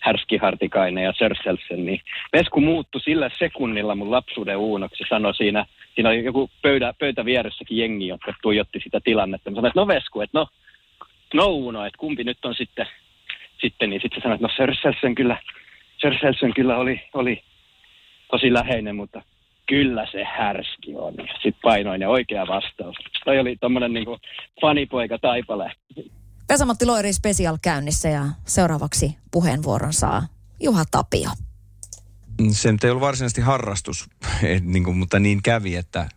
Härski 0.05 0.37
Hartikainen 0.37 1.05
ja 1.05 1.13
Sörselsen, 1.19 1.85
niin 1.85 2.01
Vesku 2.33 2.61
muuttui 2.61 3.01
sillä 3.01 3.31
sekunnilla 3.39 3.95
mun 3.95 4.11
lapsuuden 4.11 4.57
uunoksi. 4.57 5.05
Sanoi 5.09 5.35
siinä, 5.35 5.67
siinä 5.95 6.09
oli 6.09 6.25
joku 6.25 6.51
pöydä, 6.63 6.95
pöytä 6.99 7.25
vieressäkin 7.25 7.79
jengi, 7.79 8.09
jotka 8.09 8.35
tuijotti 8.43 8.81
sitä 8.81 9.01
tilannetta. 9.05 9.51
Mä 9.51 9.55
sanoin, 9.55 9.69
että 9.69 9.81
no 9.81 9.89
Vesku, 9.89 10.21
että 10.21 10.39
no, 10.39 10.47
no 11.35 11.47
Uuno, 11.47 11.87
että 11.87 11.99
kumpi 11.99 12.25
nyt 12.25 12.45
on 12.45 12.55
sitten, 12.55 12.87
sitten 13.61 13.91
niin 13.91 14.03
sitten 14.03 14.23
sanoi, 14.23 14.35
että 14.35 14.47
no 14.47 14.55
Sörselsen 14.57 15.15
kyllä, 15.15 15.37
Sörselsen 16.01 16.55
kyllä 16.55 16.77
oli, 16.77 17.01
oli 17.15 17.43
tosi 18.31 18.53
läheinen, 18.53 18.97
mutta 18.97 19.23
kyllä 19.67 20.07
se 20.13 20.25
härski 20.25 20.95
on. 20.97 21.15
Sitten 21.33 21.63
painoin 21.63 22.01
ja 22.01 22.09
oikea 22.09 22.47
vastaus. 22.47 22.97
Toi 23.25 23.39
oli 23.39 23.57
tommonen 23.61 23.93
niinku 23.93 24.19
fanipoika 24.61 25.19
taipale. 25.19 25.73
Vesamatti 26.49 26.87
Loiri 26.87 27.13
Special 27.13 27.59
käynnissä 27.63 28.09
ja 28.09 28.27
seuraavaksi 28.47 29.17
puheenvuoron 29.31 29.93
saa 29.93 30.27
Juha 30.61 30.85
Tapio. 30.91 31.31
Se 32.51 32.73
nyt 32.73 32.85
ei 32.85 32.91
ollut 32.91 33.01
varsinaisesti 33.01 33.41
harrastus, 33.41 34.11
niin 34.61 34.85
kuin, 34.85 34.97
mutta 34.97 35.19
niin 35.19 35.43
kävi, 35.43 35.77
että 35.77 36.09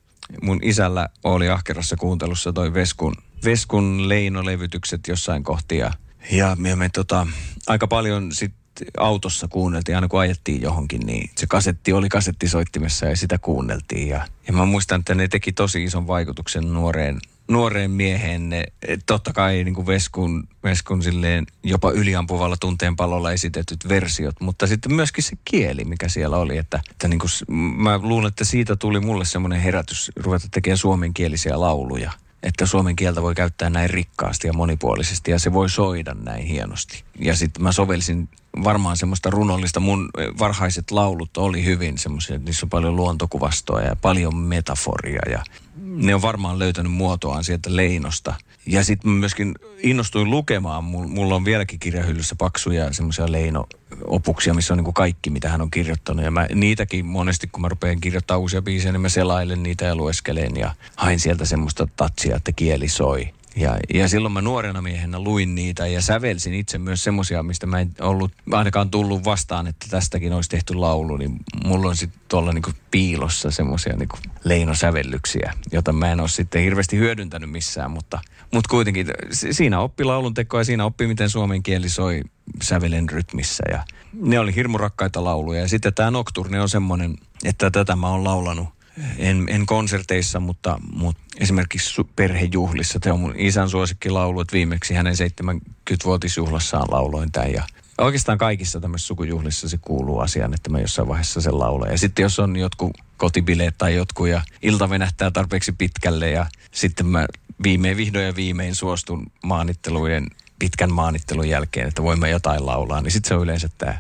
mun 0.42 0.60
isällä 0.64 1.10
oli 1.24 1.50
ahkerassa 1.50 1.96
kuuntelussa 1.96 2.54
toi 2.54 2.74
Veskun, 2.74 3.16
Veskun 3.44 4.10
Leino-levytykset 4.10 5.08
jossain 5.08 5.44
kohtia. 5.44 5.94
Ja 6.32 6.56
me, 6.60 6.76
me 6.76 6.90
tota, 6.90 7.28
aika 7.68 7.88
paljon 7.88 8.32
sit 8.32 8.54
autossa 8.98 9.48
kuunneltiin, 9.48 9.96
aina 9.96 10.08
kun 10.08 10.20
ajettiin 10.20 10.62
johonkin, 10.62 11.02
niin 11.06 11.30
se 11.38 11.48
kasetti 11.48 11.94
oli 11.94 12.10
kasettisoittimessa 12.10 13.06
ja 13.06 13.16
sitä 13.16 13.38
kuunneltiin. 13.38 14.08
Ja, 14.08 14.28
ja 14.48 14.54
mä 14.54 14.66
muistan, 14.66 15.00
että 15.00 15.16
ne 15.16 15.28
teki 15.28 15.52
tosi 15.52 15.84
ison 15.84 16.08
vaikutuksen 16.08 16.74
nuoreen, 16.74 17.20
nuoreen 17.48 17.92
mieheen. 17.92 18.50
Ne, 18.50 18.64
totta 19.06 19.34
kai 19.34 19.64
niin 19.64 19.74
kuin 19.74 19.88
Veskun, 19.88 20.48
Veskun 20.64 21.04
silleen 21.04 21.46
jopa 21.64 21.92
yliampuvalla 21.92 22.58
tunteen 22.60 22.96
palolla 22.96 23.32
esitetyt 23.32 23.90
versiot, 23.90 24.36
mutta 24.42 24.68
sitten 24.68 24.94
myöskin 24.94 25.24
se 25.24 25.38
kieli, 25.46 25.86
mikä 25.86 26.10
siellä 26.10 26.38
oli. 26.38 26.58
Että, 26.58 26.80
että 26.92 27.08
niin 27.08 27.20
kuin, 27.20 27.30
mä 27.78 28.00
luulen, 28.04 28.28
että 28.28 28.46
siitä 28.46 28.76
tuli 28.76 29.00
mulle 29.00 29.26
semmoinen 29.26 29.62
herätys 29.62 30.12
ruveta 30.16 30.48
tekemään 30.52 30.78
suomenkielisiä 30.78 31.60
lauluja 31.60 32.12
että 32.44 32.66
suomen 32.66 32.96
kieltä 32.96 33.22
voi 33.22 33.36
käyttää 33.36 33.70
näin 33.70 33.90
rikkaasti 33.90 34.48
ja 34.48 34.54
monipuolisesti 34.54 35.32
ja 35.32 35.40
se 35.40 35.54
voi 35.54 35.70
soida 35.70 36.14
näin 36.14 36.46
hienosti. 36.46 37.04
Ja 37.20 37.36
sitten 37.36 37.64
mä 37.64 37.72
sovelsin 37.72 38.30
varmaan 38.64 38.98
semmoista 38.98 39.30
runollista, 39.30 39.80
mun 39.80 40.10
varhaiset 40.40 40.92
laulut 40.92 41.38
oli 41.38 41.66
hyvin 41.66 41.98
semmoisia, 41.98 42.40
niissä 42.40 42.66
on 42.66 42.70
paljon 42.70 42.96
luontokuvastoa 42.96 43.82
ja 43.82 43.96
paljon 43.96 44.36
metaforia 44.36 45.22
ja 45.32 45.44
ne 45.82 46.16
on 46.16 46.22
varmaan 46.22 46.60
löytänyt 46.60 46.92
muotoaan 46.92 47.44
sieltä 47.44 47.76
Leinosta. 47.76 48.36
Ja 48.68 48.84
sitten 48.84 49.12
myöskin 49.12 49.56
innostuin 49.80 50.30
lukemaan, 50.30 50.84
mulla 50.84 51.36
on 51.36 51.46
vieläkin 51.46 51.80
kirjahyllyssä 51.80 52.36
paksuja 52.38 52.94
semmoisia 52.94 53.32
Leino-opuksia, 53.32 54.54
missä 54.54 54.74
on 54.74 54.78
niin 54.78 54.84
kuin 54.84 54.94
kaikki, 54.94 55.30
mitä 55.30 55.50
hän 55.50 55.62
on 55.62 55.72
kirjoittanut. 55.72 56.26
Ja 56.26 56.32
mä, 56.32 56.48
niitäkin 56.54 57.06
monesti, 57.06 57.50
kun 57.52 57.62
mä 57.62 57.70
rupean 57.70 58.02
kirjoittamaan 58.02 58.42
uusia 58.42 58.62
biisejä, 58.62 58.92
niin 58.92 59.02
mä 59.02 59.10
selailen 59.10 59.64
niitä 59.64 59.86
ja 59.86 59.96
lueskelen 59.96 60.58
ja 60.58 60.74
hain 60.96 61.20
sieltä 61.20 61.46
semmoista 61.46 61.88
tatsia, 61.96 62.36
että 62.36 62.52
kieli 62.52 62.88
soi. 62.88 63.34
Ja, 63.58 63.78
ja 63.94 64.08
silloin 64.08 64.32
mä 64.32 64.42
nuorena 64.42 64.82
miehenä 64.82 65.20
luin 65.20 65.56
niitä 65.56 65.88
ja 65.88 66.02
sävelsin 66.02 66.54
itse 66.54 66.78
myös 66.78 67.04
semmoisia, 67.04 67.44
mistä 67.44 67.66
mä 67.66 67.80
en 67.80 67.92
ollut 68.02 68.32
ainakaan 68.52 68.90
tullut 68.90 69.26
vastaan, 69.26 69.68
että 69.68 69.86
tästäkin 69.90 70.34
olisi 70.34 70.50
tehty 70.50 70.74
laulu. 70.74 71.18
Niin 71.18 71.40
mulla 71.66 71.88
on 71.88 71.96
sitten 71.96 72.22
tuolla 72.28 72.54
niinku 72.54 72.72
piilossa 72.92 73.52
semmoisia 73.52 73.96
niinku 73.96 74.18
leinosävellyksiä, 74.44 75.54
jota 75.72 75.94
mä 75.94 76.12
en 76.12 76.20
ole 76.20 76.30
sitten 76.30 76.64
hirveästi 76.64 76.98
hyödyntänyt 76.98 77.52
missään. 77.52 77.92
Mutta, 77.92 78.20
mutta 78.54 78.70
kuitenkin 78.70 79.08
siinä 79.32 79.80
oppi 79.80 80.04
laulun 80.04 80.34
tekoa 80.34 80.60
ja 80.60 80.66
siinä 80.66 80.86
oppi, 80.86 81.08
miten 81.08 81.30
suomen 81.30 81.64
kieli 81.64 81.90
soi 81.90 82.22
sävelen 82.62 83.10
rytmissä. 83.10 83.64
Ja 83.72 83.84
ne 84.14 84.40
oli 84.40 84.56
hirmurakkaita 84.56 85.24
lauluja. 85.24 85.62
Ja 85.62 85.68
sitten 85.68 85.94
tämä 85.94 86.12
Nocturne 86.12 86.62
on 86.62 86.70
semmoinen, 86.70 87.16
että 87.46 87.72
tätä 87.72 87.96
mä 87.96 88.10
oon 88.10 88.24
laulanut 88.24 88.77
en, 89.18 89.46
en 89.50 89.66
konserteissa, 89.66 90.40
mutta, 90.40 90.80
mutta 90.92 91.22
esimerkiksi 91.40 92.02
perhejuhlissa. 92.16 93.00
Tämä 93.00 93.14
on 93.14 93.20
mun 93.20 93.34
isän 93.38 93.70
suosikkilaulu, 93.70 94.42
että 94.42 94.54
viimeksi 94.54 94.94
hänen 94.94 95.16
70-vuotisjuhlassaan 95.16 96.88
lauloin 96.92 97.32
tämän. 97.32 97.54
Ja 97.54 97.64
oikeastaan 97.98 98.38
kaikissa 98.38 98.80
tämmöisissä 98.80 99.08
sukujuhlissa 99.08 99.70
se 99.70 99.78
kuuluu 99.82 100.20
asiaan, 100.20 100.54
että 100.54 100.70
mä 100.70 100.80
jossain 100.80 101.08
vaiheessa 101.08 101.42
sen 101.42 101.60
laulan. 101.60 101.92
Ja 101.92 101.98
sitten 101.98 102.24
jos 102.24 102.40
on 102.40 102.56
jotkut 102.56 102.92
kotibileet 103.18 103.76
tai 103.78 103.96
jotkut 103.96 104.28
ja 104.28 104.42
ilta 104.62 104.90
venähtää 104.90 105.32
tarpeeksi 105.32 105.72
pitkälle 105.72 106.30
ja 106.30 106.46
sitten 106.72 107.06
mä 107.06 107.26
viimein, 107.64 107.98
vihdoin 107.98 108.26
ja 108.26 108.36
viimein 108.36 108.76
suostun 108.76 109.32
maanittelujen, 109.44 110.28
pitkän 110.60 110.94
maanittelun 110.94 111.50
jälkeen, 111.50 111.88
että 111.88 112.04
voimme 112.04 112.30
jotain 112.30 112.66
laulaa, 112.66 113.02
niin 113.02 113.12
sitten 113.12 113.28
se 113.28 113.36
on 113.36 113.44
yleensä 113.44 113.70
tämä. 113.78 113.98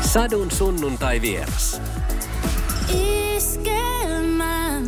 Sadun 0.00 0.50
sunnuntai 0.50 1.20
vieras. 1.20 1.80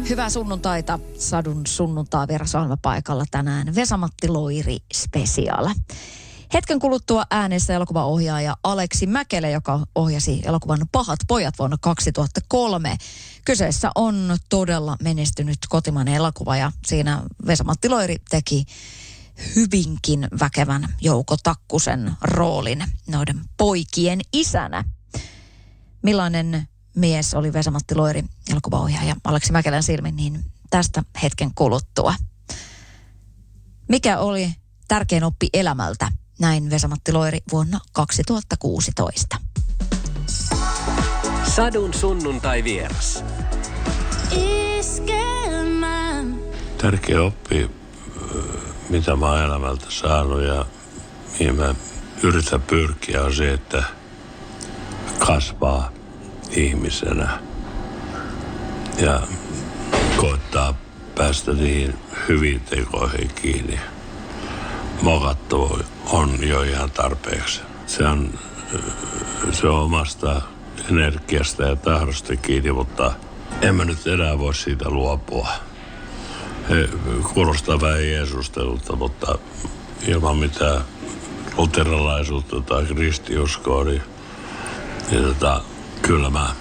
Hyvää 0.09 0.31
sunnuntaita. 0.31 0.99
Sadun 1.19 1.67
sunnuntaa 1.67 2.29
vieras 2.29 2.53
paikalla 2.83 3.25
tänään 3.31 3.75
Vesamatti 3.75 4.29
Loiri 4.29 4.77
Special. 4.95 5.69
Hetken 6.55 6.79
kuluttua 6.79 7.25
äänessä 7.31 7.75
elokuvaohjaaja 7.75 8.57
Aleksi 8.63 9.07
Mäkelä, 9.07 9.49
joka 9.49 9.87
ohjasi 9.95 10.43
elokuvan 10.45 10.79
Pahat 10.93 11.19
pojat 11.29 11.55
vuonna 11.59 11.77
2003. 11.81 12.97
Kyseessä 13.45 13.91
on 13.95 14.37
todella 14.49 14.97
menestynyt 15.03 15.59
kotimainen 15.69 16.15
elokuva 16.15 16.57
ja 16.57 16.73
siinä 16.87 17.23
Vesamatti 17.47 17.89
Loiri 17.89 18.17
teki 18.31 18.65
hyvinkin 19.57 20.29
väkevän 20.41 20.95
Jouko 21.01 21.37
Takkusen 21.43 22.13
roolin 22.23 22.85
noiden 23.07 23.41
poikien 23.57 24.21
isänä. 24.33 24.85
Millainen 26.03 26.69
mies 26.97 27.35
oli 27.35 27.53
Vesamatti 27.53 27.95
Loiri, 27.95 28.25
elokuvaohjaaja 28.51 29.17
Aleksi 29.25 29.53
Mäkelän 29.53 29.83
silmin, 29.83 30.17
niin 30.17 30.45
tästä 30.71 31.03
hetken 31.23 31.51
kuluttua. 31.55 32.15
Mikä 33.89 34.19
oli 34.19 34.55
tärkein 34.89 35.25
oppi 35.25 35.49
elämältä? 35.53 36.13
Näin 36.39 36.71
Vesamatti 36.71 37.13
Loiri 37.13 37.39
vuonna 37.53 37.81
2016. 37.93 39.37
Sadun 41.55 41.95
sunnuntai 41.95 42.65
vieras. 42.65 43.25
Tärkeä 46.79 47.23
oppi, 47.23 47.71
mitä 48.89 49.17
mä 49.17 49.31
oon 49.31 49.43
elämältä 49.43 49.87
saanut 49.89 50.43
ja 50.43 50.67
mihin 51.39 51.57
mä 51.57 51.75
yritän 52.23 52.63
pyrkiä 52.63 53.23
on 53.23 53.35
se, 53.35 53.53
että 53.53 53.85
kasvaa 55.19 55.93
ihmisenä 56.57 57.39
ja 58.99 59.21
koittaa 60.17 60.75
päästä 61.15 61.53
niihin 61.53 61.95
hyviin 62.29 62.61
tekoihin 62.61 63.31
kiinni. 63.43 63.81
Mokattu 65.03 65.79
on 66.11 66.49
jo 66.49 66.63
ihan 66.63 66.91
tarpeeksi. 66.91 67.61
Se 67.87 68.07
on, 68.07 68.39
se 69.53 69.67
on 69.67 69.81
omasta 69.81 70.43
energiasta 70.91 71.63
ja 71.63 71.77
tahdosta 71.77 72.37
kiinni, 72.37 72.73
mutta 72.73 73.13
en 73.63 73.75
mä 73.75 73.85
nyt 73.85 74.07
enää 74.07 74.39
voi 74.39 74.55
siitä 74.55 74.91
luopua. 74.91 75.49
He 76.71 76.89
kuulostaa 77.35 77.81
vähän 77.81 78.09
Jeesustelulta, 78.09 78.97
mutta 78.97 79.39
ilman 80.07 80.37
mitään 80.37 80.81
luterilaisuutta 81.57 82.61
tai 82.61 82.85
kristiuskoa, 82.85 83.85
niin, 83.85 84.03
niin 85.11 85.25
tota, 85.25 85.61
kyllä 86.07 86.31
mä, 86.31 86.55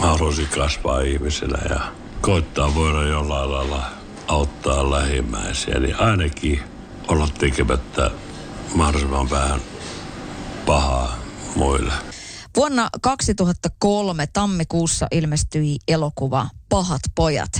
mä 0.00 0.06
haluaisin 0.06 0.48
kasvaa 0.48 1.00
ihmisenä 1.00 1.58
ja 1.70 1.80
koittaa 2.20 2.74
voida 2.74 3.02
jollain 3.02 3.52
lailla 3.52 3.84
auttaa 4.28 4.90
lähimmäisiä, 4.90 5.78
niin 5.78 6.00
ainakin 6.00 6.62
olla 7.08 7.28
tekemättä 7.38 8.10
mahdollisimman 8.74 9.30
vähän 9.30 9.60
pahaa 10.66 11.18
muille. 11.56 11.92
Vuonna 12.56 12.88
2003 13.02 14.26
tammikuussa 14.26 15.06
ilmestyi 15.10 15.78
elokuva 15.88 16.48
Pahat 16.68 17.02
pojat, 17.14 17.52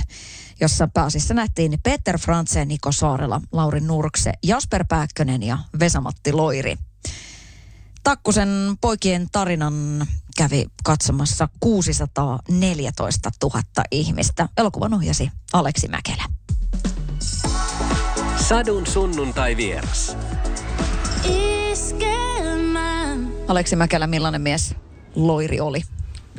jossa 0.61 0.87
pääsissä 0.93 1.33
nähtiin 1.33 1.79
Peter 1.83 2.17
Frantzen, 2.17 2.67
Niko 2.67 2.91
Saarela, 2.91 3.41
Lauri 3.51 3.79
Nurkse, 3.79 4.33
Jasper 4.43 4.85
Pääkkönen 4.89 5.43
ja 5.43 5.57
Vesamatti 5.79 6.31
Loiri. 6.31 6.77
Takkusen 8.03 8.49
poikien 8.81 9.27
tarinan 9.31 10.07
kävi 10.37 10.65
katsomassa 10.83 11.49
614 11.59 13.29
000 13.43 13.61
ihmistä. 13.91 14.49
Elokuvan 14.57 14.93
ohjasi 14.93 15.29
Aleksi 15.53 15.87
Mäkelä. 15.87 16.23
Sadun 18.47 18.87
sunnuntai 18.87 19.57
vieras. 19.57 20.17
Aleksi 23.47 23.75
Mäkelä, 23.75 24.07
millainen 24.07 24.41
mies 24.41 24.75
Loiri 25.15 25.59
oli? 25.59 25.81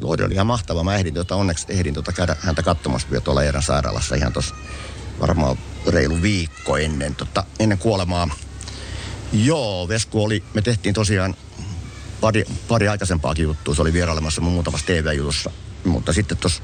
Loiri 0.01 0.25
oli 0.25 0.35
ihan 0.35 0.47
mahtava. 0.47 0.85
Mä 0.85 0.95
ehdin, 0.97 1.15
tuota, 1.15 1.37
onneksi 1.37 1.67
ehdin 1.69 1.95
tuota 1.95 2.13
käydä 2.13 2.37
häntä 2.41 2.63
katsomassa 2.63 3.09
vielä 3.11 3.25
tuolla 3.25 3.43
Eeran 3.43 3.63
sairaalassa 3.63 4.15
ihan 4.15 4.33
tuossa 4.33 4.55
varmaan 5.21 5.57
reilu 5.87 6.23
viikko 6.23 6.77
ennen, 6.77 7.15
tota, 7.15 7.45
ennen 7.59 7.79
kuolemaa. 7.79 8.29
Joo, 9.33 9.89
Vesku 9.89 10.25
oli, 10.25 10.43
me 10.55 10.63
tehtiin 10.63 10.95
tosiaan 10.95 11.35
pari, 12.21 12.45
pari 12.69 12.89
aikaisempaakin 12.89 13.43
juttua. 13.43 13.75
Se 13.75 13.83
oli 13.83 13.93
vierailemassa 13.93 14.41
mun 14.41 14.53
muutamassa 14.53 14.87
TV-jutussa. 14.87 15.51
Mutta 15.85 16.13
sitten 16.13 16.39
tuossa 16.39 16.63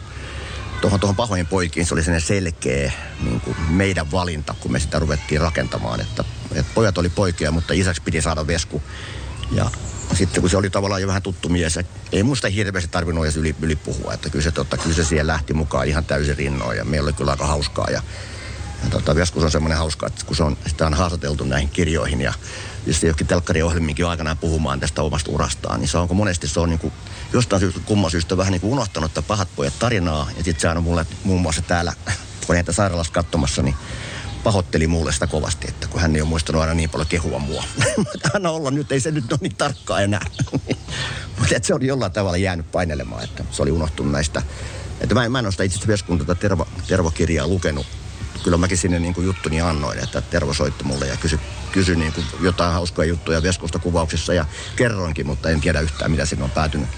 tuohon, 0.80 1.00
tuohon 1.00 1.16
pahoihin 1.16 1.46
poikiin 1.46 1.86
se 1.86 1.94
oli 1.94 2.02
sellainen 2.02 2.26
selkeä 2.26 2.92
niin 3.20 3.40
kuin 3.40 3.56
meidän 3.68 4.10
valinta, 4.10 4.54
kun 4.60 4.72
me 4.72 4.80
sitä 4.80 4.98
ruvettiin 4.98 5.40
rakentamaan. 5.40 6.00
Että, 6.00 6.24
että 6.54 6.72
pojat 6.74 6.98
oli 6.98 7.08
poikia, 7.08 7.50
mutta 7.50 7.74
isäksi 7.74 8.02
piti 8.02 8.22
saada 8.22 8.46
Vesku. 8.46 8.82
Ja 9.52 9.70
sitten 10.14 10.40
kun 10.40 10.50
se 10.50 10.56
oli 10.56 10.70
tavallaan 10.70 11.02
jo 11.02 11.08
vähän 11.08 11.22
tuttu 11.22 11.48
mies, 11.48 11.78
ei 12.12 12.22
muista 12.22 12.48
hirveästi 12.48 12.90
tarvinnut 12.90 13.24
edes 13.24 13.36
yli, 13.36 13.56
yli 13.62 13.76
puhua. 13.76 14.14
Että 14.14 14.30
kyllä 14.30 14.42
se, 14.42 14.50
totta, 14.50 14.76
kyllä 14.76 14.96
se 14.96 15.04
siellä 15.04 15.32
lähti 15.32 15.54
mukaan 15.54 15.88
ihan 15.88 16.04
täysin 16.04 16.36
rinnoin 16.36 16.78
ja 16.78 16.84
meillä 16.84 17.06
oli 17.06 17.12
kyllä 17.12 17.30
aika 17.30 17.46
hauskaa. 17.46 17.86
Ja, 17.90 18.02
ja 18.84 18.90
tota, 18.90 19.14
on 19.34 19.50
semmoinen 19.50 19.78
hauska, 19.78 20.06
että 20.06 20.26
kun 20.26 20.36
se 20.36 20.42
on, 20.42 20.56
sitä 20.66 20.86
on 20.86 20.94
haastateltu 20.94 21.44
näihin 21.44 21.68
kirjoihin 21.68 22.20
ja 22.20 22.34
jos 22.86 23.02
johonkin 23.02 23.26
telkkariohjelmiinkin 23.26 24.06
aikanaan 24.06 24.38
puhumaan 24.38 24.80
tästä 24.80 25.02
omasta 25.02 25.30
urastaan, 25.30 25.80
niin 25.80 25.88
se 25.88 25.98
onko 25.98 26.14
monesti 26.14 26.48
se 26.48 26.60
on 26.60 26.68
niin 26.68 26.78
kuin, 26.78 26.92
jostain 27.32 27.60
syystä, 27.60 27.80
kumman 27.84 28.10
syystä 28.10 28.36
vähän 28.36 28.52
niin 28.52 28.60
kuin 28.60 28.72
unohtanut 28.72 29.10
että 29.10 29.22
pahat 29.22 29.48
pojat 29.56 29.78
tarinaa. 29.78 30.28
Ja 30.36 30.44
sitten 30.44 30.60
se 30.60 30.68
on 30.68 30.82
mulle 30.82 31.06
muun 31.24 31.40
muassa 31.40 31.62
täällä, 31.62 31.92
kun 32.46 32.54
näitä 32.54 32.72
sairaalassa 32.72 33.12
katsomassa, 33.12 33.62
niin 33.62 33.74
pahoitteli 34.44 34.86
mulle 34.86 35.12
sitä 35.12 35.26
kovasti, 35.26 35.68
että 35.68 35.88
kun 35.88 36.00
hän 36.00 36.16
ei 36.16 36.22
ole 36.22 36.28
muistanut 36.28 36.62
aina 36.62 36.74
niin 36.74 36.90
paljon 36.90 37.08
kehua 37.08 37.38
mua. 37.38 37.64
Anna 38.34 38.50
olla 38.50 38.70
nyt, 38.70 38.92
ei 38.92 39.00
se 39.00 39.10
nyt 39.10 39.32
ole 39.32 39.38
niin 39.42 39.56
tarkkaa 39.56 40.00
enää. 40.00 40.26
Mutta 41.38 41.54
se 41.62 41.74
oli 41.74 41.86
jollain 41.86 42.12
tavalla 42.12 42.36
jäänyt 42.36 42.72
painelemaan, 42.72 43.24
että 43.24 43.44
se 43.50 43.62
oli 43.62 43.70
unohtunut 43.70 44.12
näistä. 44.12 44.42
Että 45.00 45.14
mä, 45.14 45.24
en, 45.24 45.32
mä 45.32 45.38
en 45.38 45.46
ole 45.46 45.52
sitä 45.52 45.64
itse 45.64 45.78
asiassa 45.78 46.06
tätä 46.18 46.34
tervo, 46.34 46.68
tervokirjaa 46.88 47.46
lukenut. 47.46 47.86
Kyllä 48.44 48.56
mäkin 48.56 48.78
sinne 48.78 48.98
niin 48.98 49.14
kuin 49.14 49.24
juttuni 49.24 49.60
annoin, 49.60 49.98
että 49.98 50.20
Tervo 50.20 50.54
soitti 50.54 50.84
mulle 50.84 51.06
ja 51.06 51.16
kysyi, 51.16 51.40
kysyi 51.72 51.96
niin 51.96 52.12
kuin 52.12 52.26
jotain 52.40 52.72
hauskoja 52.72 53.08
juttuja 53.08 53.42
Veskusta 53.42 53.78
kuvauksissa 53.78 54.34
ja 54.34 54.44
kerroinkin, 54.76 55.26
mutta 55.26 55.50
en 55.50 55.60
tiedä 55.60 55.80
yhtään 55.80 56.10
mitä 56.10 56.26
sinne 56.26 56.44
on 56.44 56.50
päätynyt. 56.50 56.88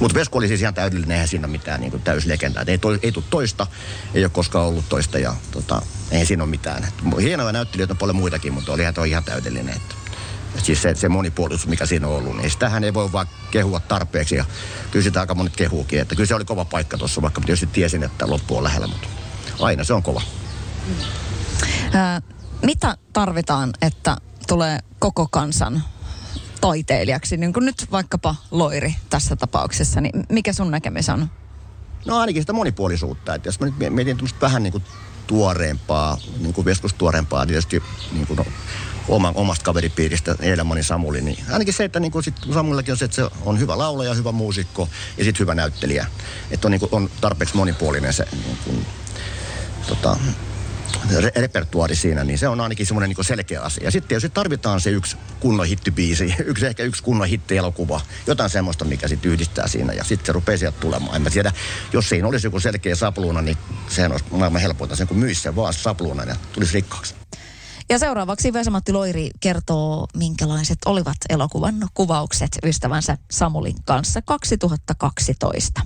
Mutta 0.00 0.14
Vesku 0.14 0.38
oli 0.38 0.48
siis 0.48 0.60
ihan 0.60 0.74
täydellinen, 0.74 1.14
eihän 1.14 1.28
siinä 1.28 1.46
ole 1.46 1.52
mitään 1.52 1.80
niin 1.80 2.02
täyslegendaa. 2.02 2.64
Ei, 2.66 2.78
toi, 2.78 2.98
ei 3.02 3.12
tule 3.12 3.24
toista, 3.30 3.66
ei 4.14 4.24
ole 4.24 4.30
koskaan 4.30 4.66
ollut 4.66 4.88
toista 4.88 5.18
ja 5.18 5.34
tota, 5.50 5.82
ei 6.10 6.26
siinä 6.26 6.42
ole 6.42 6.50
mitään. 6.50 6.84
Et 6.84 6.94
hienoja 7.20 7.52
näyttelijöitä 7.52 7.92
on 7.92 7.98
paljon 7.98 8.16
muitakin, 8.16 8.52
mutta 8.52 8.72
olihan 8.72 8.94
toi 8.94 9.10
ihan 9.10 9.24
täydellinen. 9.24 9.76
Että, 9.76 9.94
et 10.58 10.64
siis 10.64 10.82
se, 10.82 10.94
se 10.94 11.08
monipuolisuus, 11.08 11.66
mikä 11.66 11.86
siinä 11.86 12.08
on 12.08 12.16
ollut, 12.16 12.36
niin 12.36 12.50
sitähän 12.50 12.84
ei 12.84 12.94
voi 12.94 13.12
vaan 13.12 13.28
kehua 13.50 13.80
tarpeeksi. 13.80 14.36
Ja 14.36 14.44
kyllä 14.90 15.04
sitä 15.04 15.20
aika 15.20 15.34
monet 15.34 15.56
kehuukin. 15.56 16.00
Että 16.00 16.14
kyllä 16.14 16.26
se 16.26 16.34
oli 16.34 16.44
kova 16.44 16.64
paikka 16.64 16.98
tuossa, 16.98 17.22
vaikka 17.22 17.40
tietysti 17.40 17.66
tiesin, 17.66 18.02
että 18.02 18.30
loppu 18.30 18.56
on 18.56 18.64
lähellä, 18.64 18.86
mutta 18.86 19.08
aina 19.60 19.84
se 19.84 19.94
on 19.94 20.02
kova. 20.02 20.22
Ää, 21.92 22.22
mitä 22.62 22.96
tarvitaan, 23.12 23.70
että 23.82 24.16
tulee 24.48 24.78
koko 24.98 25.28
kansan 25.30 25.82
taiteilijaksi, 26.60 27.36
niin 27.36 27.52
kuin 27.52 27.66
nyt 27.66 27.86
vaikkapa 27.92 28.34
Loiri 28.50 28.94
tässä 29.10 29.36
tapauksessa, 29.36 30.00
niin 30.00 30.24
mikä 30.28 30.52
sun 30.52 30.70
näkemys 30.70 31.08
on? 31.08 31.30
No 32.06 32.18
ainakin 32.18 32.42
sitä 32.42 32.52
monipuolisuutta. 32.52 33.34
Että 33.34 33.48
jos 33.48 33.60
mä 33.60 33.66
nyt 33.66 33.74
mietin 33.94 34.16
tämmöistä 34.16 34.40
vähän 34.40 34.62
niin 34.62 34.72
kuin 34.72 34.84
tuoreempaa, 35.26 36.18
niin 36.38 36.52
kuin 36.52 36.64
veskus 36.64 36.94
tuoreempaa, 36.94 37.46
tietysti 37.46 37.82
niin 38.12 38.26
kuin 38.26 38.36
no, 38.36 38.44
oman, 39.08 39.32
omasta 39.36 39.64
kaveripiiristä 39.64 40.36
Elämani 40.40 40.82
Samuli, 40.82 41.20
niin 41.20 41.38
ainakin 41.50 41.74
se, 41.74 41.84
että 41.84 42.00
niin 42.00 42.12
kuin 42.12 42.22
sit 42.22 42.34
Samulillakin 42.54 42.92
on 42.92 42.98
se, 42.98 43.04
että 43.04 43.14
se 43.14 43.28
on 43.44 43.60
hyvä 43.60 43.78
laulaja, 43.78 44.14
hyvä 44.14 44.32
muusikko 44.32 44.88
ja 45.18 45.24
sitten 45.24 45.40
hyvä 45.40 45.54
näyttelijä. 45.54 46.06
Että 46.50 46.68
on, 46.68 46.72
niin 46.72 46.80
kuin, 46.80 46.88
on 46.92 47.10
tarpeeksi 47.20 47.56
monipuolinen 47.56 48.12
se 48.12 48.26
niin 48.32 48.58
kuin, 48.64 48.86
tota, 49.90 50.16
re- 51.20 51.40
repertuaari 51.40 51.96
siinä, 51.96 52.24
niin 52.24 52.38
se 52.38 52.48
on 52.48 52.60
ainakin 52.60 52.86
semmoinen 52.86 53.10
niin 53.10 53.24
selkeä 53.24 53.62
asia. 53.62 53.90
Sitten 53.90 54.16
jos 54.16 54.26
tarvitaan 54.34 54.80
se 54.80 54.90
yksi 54.90 55.16
kunnon 55.40 55.66
hittibiisi, 55.66 56.34
yksi, 56.50 56.66
ehkä 56.66 56.82
yksi 56.82 57.02
kunnon 57.02 57.28
hittielokuva, 57.28 58.00
jotain 58.26 58.50
semmoista, 58.50 58.84
mikä 58.84 59.08
sitten 59.08 59.32
yhdistää 59.32 59.68
siinä 59.68 59.92
ja 59.92 60.04
sitten 60.04 60.26
se 60.26 60.32
rupeaa 60.32 60.58
sieltä 60.58 60.80
tulemaan. 60.80 61.16
En 61.16 61.22
mä 61.22 61.30
tiedä, 61.30 61.52
jos 61.92 62.08
siinä 62.08 62.28
olisi 62.28 62.46
joku 62.46 62.60
selkeä 62.60 62.94
sapluuna, 62.94 63.42
niin 63.42 63.56
sehän 63.88 64.12
olisi 64.12 64.24
maailman 64.30 64.60
helpointa 64.60 64.96
sen, 64.96 65.08
kun 65.08 65.18
myisi 65.18 65.40
sen 65.40 65.56
vaan 65.56 65.74
sapluunan 65.74 66.28
ja 66.28 66.36
tulisi 66.52 66.74
rikkaaksi. 66.74 67.14
Ja 67.88 67.98
seuraavaksi 67.98 68.52
Vesamatti 68.52 68.92
Loiri 68.92 69.30
kertoo, 69.40 70.06
minkälaiset 70.16 70.78
olivat 70.86 71.16
elokuvan 71.28 71.88
kuvaukset 71.94 72.58
ystävänsä 72.64 73.18
Samulin 73.30 73.76
kanssa 73.84 74.22
2012. 74.22 75.80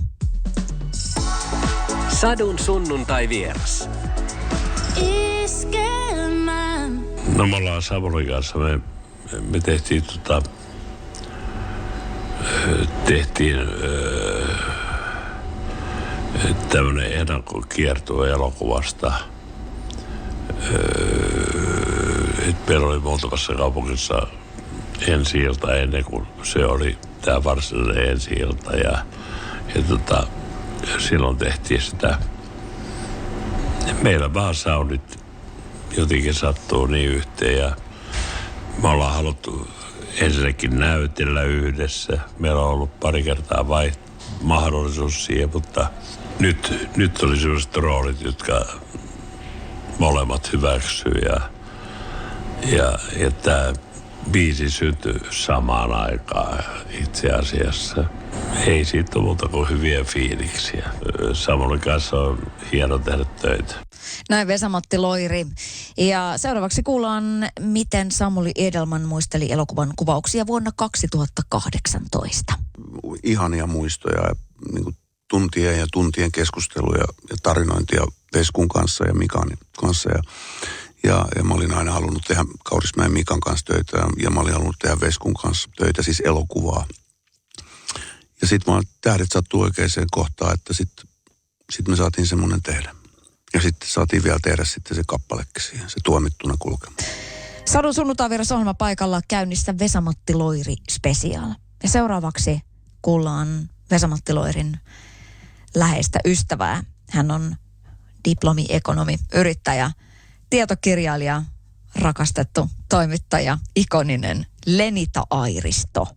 Sadun 2.15 2.59
sunnuntai 2.59 3.29
vieras. 3.29 3.89
No 7.37 7.47
me 7.47 7.55
ollaan 7.55 7.81
Samulin 7.81 8.27
kanssa, 8.27 8.57
me, 8.57 8.79
me 9.51 9.59
tehtiin 9.59 10.03
tota, 10.03 10.41
tehtiin 13.05 13.57
tämmöinen 16.69 17.11
ennakkokiertue 17.11 18.29
elokuvasta. 18.29 19.13
Et 22.49 22.67
meillä 22.67 22.87
oli 22.87 22.99
muutamassa 22.99 23.53
kaupungissa 23.53 24.27
ensi 25.07 25.37
ilta 25.37 25.75
ennen 25.75 26.05
kuin 26.05 26.27
se 26.43 26.65
oli 26.65 26.97
tämä 27.21 27.43
varsinainen 27.43 28.09
ensi 28.09 28.33
ilta. 28.33 28.75
Ja, 28.75 28.97
ja 29.75 29.81
tota, 29.89 30.27
silloin 30.97 31.37
tehtiin 31.37 31.81
sitä. 31.81 32.17
Meillä 34.01 34.33
vaan 34.33 34.55
soundit 34.55 35.25
jotenkin 35.97 36.33
sattuu 36.33 36.85
niin 36.85 37.09
yhteen 37.09 37.57
ja 37.57 37.75
me 38.81 38.87
ollaan 38.87 39.13
haluttu 39.13 39.67
ensinnäkin 40.21 40.79
näytellä 40.79 41.43
yhdessä. 41.43 42.19
Meillä 42.39 42.61
on 42.61 42.69
ollut 42.69 42.99
pari 42.99 43.23
kertaa 43.23 43.65
mahdollisuus 44.41 45.25
siihen, 45.25 45.49
mutta 45.53 45.87
nyt, 46.39 46.89
nyt 46.97 47.23
oli 47.23 47.37
sellaiset 47.37 47.77
roolit, 47.77 48.21
jotka 48.21 48.65
molemmat 49.99 50.53
hyväksyy 50.53 51.11
ja, 51.11 51.41
ja, 52.77 52.99
ja 53.17 53.31
tämä 53.31 53.73
biisi 54.31 54.69
syntyi 54.69 55.19
samaan 55.29 55.93
aikaan 55.93 56.63
itse 57.01 57.29
asiassa. 57.29 58.03
Ei 58.67 58.85
siitä 58.85 59.11
tullut 59.11 59.27
muuta 59.27 59.47
kuin 59.47 59.69
hyviä 59.69 60.03
fiiliksiä. 60.03 60.89
Samuli 61.33 61.79
kanssa 61.79 62.15
on 62.15 62.51
hieno 62.71 62.97
tehdä 62.97 63.25
töitä. 63.41 63.75
Näin 64.29 64.47
Vesamatti 64.47 64.97
Loiri. 64.97 65.45
Ja 65.97 66.33
seuraavaksi 66.37 66.83
kuullaan, 66.83 67.23
miten 67.59 68.11
Samuli 68.11 68.51
Edelman 68.55 69.01
muisteli 69.01 69.51
elokuvan 69.51 69.93
kuvauksia 69.95 70.47
vuonna 70.47 70.71
2018. 70.75 72.53
Ihania 73.23 73.67
muistoja, 73.67 74.35
niin 74.71 74.83
kuin 74.83 74.95
tuntien 75.29 75.79
ja 75.79 75.87
tuntien 75.93 76.31
keskusteluja 76.31 77.05
ja 77.29 77.35
tarinointia 77.43 78.05
Veskun 78.33 78.67
kanssa 78.67 79.07
ja 79.07 79.13
Mikan 79.13 79.51
kanssa. 79.77 80.09
Ja, 80.11 80.21
ja, 81.03 81.25
ja 81.35 81.43
mä 81.43 81.53
olin 81.53 81.73
aina 81.73 81.91
halunnut 81.91 82.23
tehdä 82.27 82.45
Kaurismäen 82.63 83.11
Mikan 83.11 83.39
kanssa 83.39 83.65
töitä 83.65 83.97
ja, 83.97 84.07
ja 84.17 84.29
mä 84.29 84.39
olin 84.39 84.53
halunnut 84.53 84.79
tehdä 84.81 84.97
Veskun 85.01 85.33
kanssa 85.33 85.69
töitä, 85.77 86.03
siis 86.03 86.21
elokuvaa. 86.25 86.85
Ja 88.41 88.47
sitten 88.47 88.73
mä 88.73 88.81
tähdet 89.01 89.27
sattuu 89.33 89.61
oikeaan 89.61 89.89
kohtaan, 90.11 90.53
että 90.53 90.73
sitten 90.73 91.05
sit 91.71 91.87
me 91.87 91.95
saatiin 91.95 92.27
semmoinen 92.27 92.61
tehdä. 92.61 92.95
Ja 93.53 93.61
sitten 93.61 93.89
saatiin 93.89 94.23
vielä 94.23 94.39
tehdä 94.43 94.65
sitten 94.65 94.95
se 94.97 95.03
kappalekin 95.07 95.63
siihen, 95.63 95.89
se 95.89 95.99
tuomittuna 96.03 96.55
kulkema. 96.59 96.95
Sadun 97.65 97.93
sunnuntaivieras 97.93 98.49
paikalla 98.77 99.21
käynnissä 99.27 99.79
Vesamatti 99.79 100.33
Loiri 100.33 100.75
Special. 100.91 101.49
Ja 101.83 101.89
seuraavaksi 101.89 102.61
kuullaan 103.01 103.69
Vesamatti 103.91 104.33
Loirin 104.33 104.79
läheistä 105.75 106.19
ystävää. 106.25 106.83
Hän 107.09 107.31
on 107.31 107.55
diplomi, 108.25 108.65
ekonomi, 108.69 109.17
yrittäjä, 109.33 109.91
tietokirjailija, 110.49 111.43
rakastettu 111.95 112.69
toimittaja, 112.89 113.57
ikoninen 113.75 114.45
Lenita 114.65 115.27
Airisto. 115.29 116.07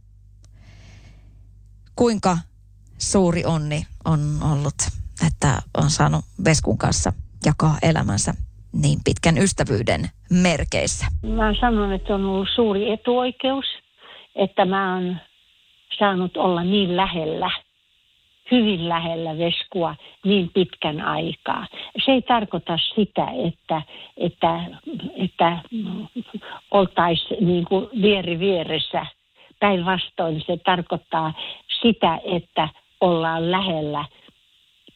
Kuinka 1.98 2.36
suuri 2.98 3.42
onni 3.46 3.80
on 4.04 4.20
ollut, 4.52 4.74
että 5.26 5.48
on 5.76 5.90
saanut 5.90 6.24
Veskun 6.44 6.78
kanssa 6.78 7.12
jakaa 7.46 7.76
elämänsä 7.82 8.32
niin 8.82 8.98
pitkän 9.04 9.38
ystävyyden 9.38 10.00
merkeissä? 10.42 11.06
Mä 11.22 11.54
sanon, 11.60 11.92
että 11.92 12.14
on 12.14 12.24
ollut 12.24 12.48
suuri 12.54 12.92
etuoikeus, 12.92 13.64
että 14.34 14.64
mä 14.64 14.94
oon 14.94 15.16
saanut 15.98 16.36
olla 16.36 16.64
niin 16.64 16.96
lähellä, 16.96 17.50
hyvin 18.50 18.88
lähellä 18.88 19.38
Veskua 19.38 19.96
niin 20.24 20.50
pitkän 20.54 21.00
aikaa. 21.00 21.66
Se 22.04 22.12
ei 22.12 22.22
tarkoita 22.22 22.78
sitä, 22.94 23.26
että, 23.48 23.82
että, 24.16 24.64
että 25.16 25.58
oltaisiin 26.70 27.46
niin 27.46 27.64
kuin 27.64 27.88
vieri 28.02 28.38
vieressä. 28.38 29.06
Päinvastoin 29.60 30.42
se 30.46 30.56
tarkoittaa 30.64 31.32
sitä, 31.82 32.18
että 32.24 32.68
ollaan 33.00 33.50
lähellä– 33.50 34.04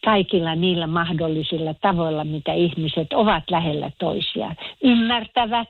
kaikilla 0.04 0.54
niillä 0.54 0.86
mahdollisilla 0.86 1.74
tavoilla, 1.74 2.24
mitä 2.24 2.52
ihmiset 2.52 3.12
ovat 3.12 3.44
lähellä 3.50 3.90
toisiaan. 3.98 4.56
Ymmärtävät, 4.82 5.68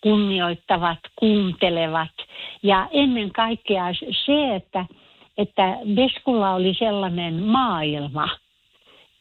kunnioittavat, 0.00 0.98
kuuntelevat 1.16 2.10
ja 2.62 2.88
ennen 2.90 3.32
kaikkea 3.32 3.84
se, 4.26 4.54
että, 4.54 4.86
että 5.38 5.78
Veskulla 5.96 6.54
oli 6.54 6.74
sellainen 6.74 7.42
maailma, 7.42 8.28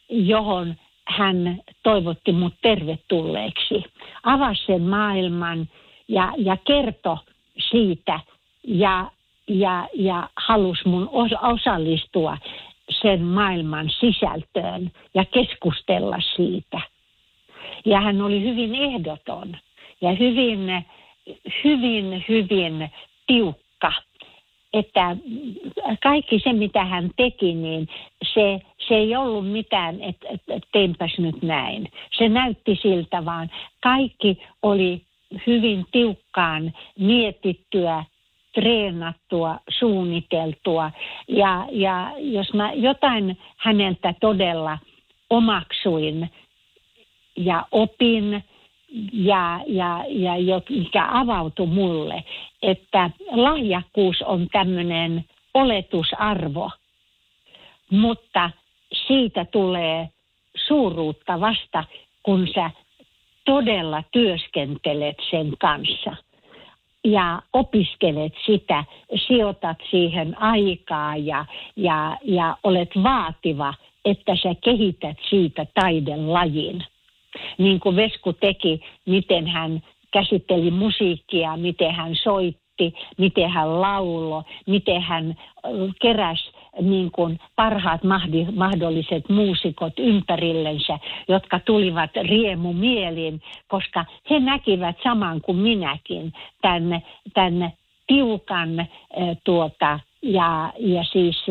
johon 0.09 0.75
hän 1.07 1.61
toivotti 1.83 2.31
mut 2.31 2.53
tervetulleeksi. 2.61 3.83
Avasi 4.23 4.65
sen 4.65 4.81
maailman 4.81 5.67
ja, 6.07 6.33
ja 6.37 6.57
kertoi 6.67 7.17
siitä 7.71 8.19
ja, 8.63 9.11
ja, 9.47 9.87
ja 9.93 10.29
halusi 10.37 10.87
mun 10.87 11.09
osallistua 11.41 12.37
sen 13.01 13.21
maailman 13.21 13.89
sisältöön 13.89 14.91
ja 15.13 15.25
keskustella 15.25 16.17
siitä. 16.35 16.81
Ja 17.85 18.01
hän 18.01 18.21
oli 18.21 18.41
hyvin 18.41 18.75
ehdoton 18.75 19.57
ja 20.01 20.11
hyvin, 20.11 20.85
hyvin, 21.63 22.25
hyvin 22.29 22.89
tiukka. 23.27 23.93
Että 24.73 25.17
kaikki 26.03 26.39
se, 26.39 26.53
mitä 26.53 26.85
hän 26.85 27.09
teki, 27.17 27.53
niin 27.53 27.87
se, 28.33 28.61
se 28.87 28.95
ei 28.95 29.15
ollut 29.15 29.51
mitään, 29.51 30.01
että 30.01 30.27
et, 30.29 30.63
teinpäs 30.71 31.17
nyt 31.17 31.41
näin. 31.41 31.91
Se 32.17 32.29
näytti 32.29 32.79
siltä, 32.81 33.25
vaan 33.25 33.49
kaikki 33.83 34.37
oli 34.61 35.01
hyvin 35.47 35.85
tiukkaan 35.91 36.73
mietittyä 36.99 38.03
treenattua, 38.53 39.59
suunniteltua. 39.69 40.91
Ja, 41.27 41.67
ja 41.71 42.11
jos 42.17 42.53
mä 42.53 42.73
jotain 42.73 43.37
häneltä 43.57 44.13
todella 44.21 44.77
omaksuin 45.29 46.29
ja 47.37 47.65
opin 47.71 48.43
ja, 49.13 49.59
ja, 49.67 50.05
ja 50.07 50.61
mikä 50.69 51.07
avautui 51.11 51.67
mulle, 51.67 52.23
että 52.61 53.09
lahjakkuus 53.31 54.21
on 54.21 54.47
tämmöinen 54.51 55.25
oletusarvo, 55.53 56.71
mutta 57.89 58.49
siitä 59.07 59.45
tulee 59.45 60.09
suuruutta 60.67 61.39
vasta, 61.39 61.83
kun 62.23 62.47
sä 62.55 62.71
todella 63.45 64.03
työskentelet 64.11 65.17
sen 65.31 65.53
kanssa– 65.59 66.15
ja 67.03 67.41
opiskelet 67.53 68.33
sitä, 68.45 68.85
sijoitat 69.27 69.77
siihen 69.89 70.41
aikaa 70.41 71.15
ja, 71.15 71.45
ja, 71.75 72.17
ja 72.23 72.57
olet 72.63 72.89
vaativa, 73.03 73.73
että 74.05 74.35
sä 74.35 74.55
kehität 74.63 75.17
siitä 75.29 75.65
taidelajin. 75.73 76.83
Niin 77.57 77.79
kuin 77.79 77.95
Vesku 77.95 78.33
teki, 78.33 78.81
miten 79.05 79.47
hän 79.47 79.83
käsitteli 80.11 80.71
musiikkia, 80.71 81.57
miten 81.57 81.91
hän 81.91 82.15
soitti, 82.15 82.93
miten 83.17 83.49
hän 83.49 83.81
laulo, 83.81 84.43
miten 84.67 85.01
hän 85.01 85.35
keräsi 86.01 86.52
niin 86.81 87.11
kuin 87.11 87.39
parhaat 87.55 88.01
mahdolliset 88.55 89.29
muusikot 89.29 89.93
ympärillensä, 89.99 90.99
jotka 91.27 91.59
tulivat 91.59 92.11
riemu 92.15 92.73
mielin, 92.73 93.41
koska 93.67 94.05
he 94.29 94.39
näkivät 94.39 94.95
saman 95.03 95.41
kuin 95.41 95.57
minäkin 95.57 96.33
tämän, 96.61 97.01
tämän 97.33 97.71
tiukan 98.07 98.87
tuota, 99.43 99.99
ja, 100.21 100.73
ja 100.79 101.03
siis 101.03 101.45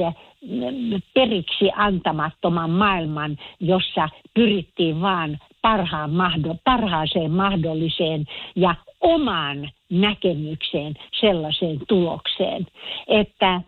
periksi 1.14 1.70
antamattoman 1.76 2.70
maailman, 2.70 3.38
jossa 3.60 4.08
pyrittiin 4.34 5.00
vaan 5.00 5.38
parhaan 5.62 6.10
mahdo, 6.10 6.56
parhaaseen 6.64 7.30
mahdolliseen 7.30 8.24
ja 8.56 8.74
omaan 9.00 9.70
näkemykseen 9.90 10.94
sellaiseen 11.20 11.78
tulokseen, 11.88 12.66
että 13.08 13.60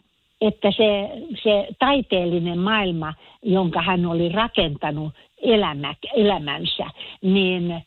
että 0.48 0.70
se, 0.70 1.10
se 1.42 1.68
taiteellinen 1.78 2.58
maailma, 2.58 3.14
jonka 3.42 3.82
hän 3.82 4.06
oli 4.06 4.28
rakentanut 4.28 5.12
elämä, 5.42 5.94
elämänsä, 6.14 6.86
niin 7.22 7.82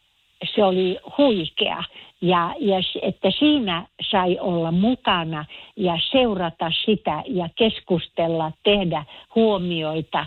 se 0.56 0.64
oli 0.64 1.00
huikea. 1.18 1.84
Ja, 2.22 2.56
ja 2.60 2.78
että 3.02 3.32
siinä 3.32 3.88
sai 4.12 4.38
olla 4.40 4.72
mukana 4.72 5.46
ja 5.76 6.00
seurata 6.12 6.72
sitä 6.86 7.24
ja 7.28 7.50
keskustella, 7.56 8.52
tehdä 8.64 9.06
huomioita 9.36 10.26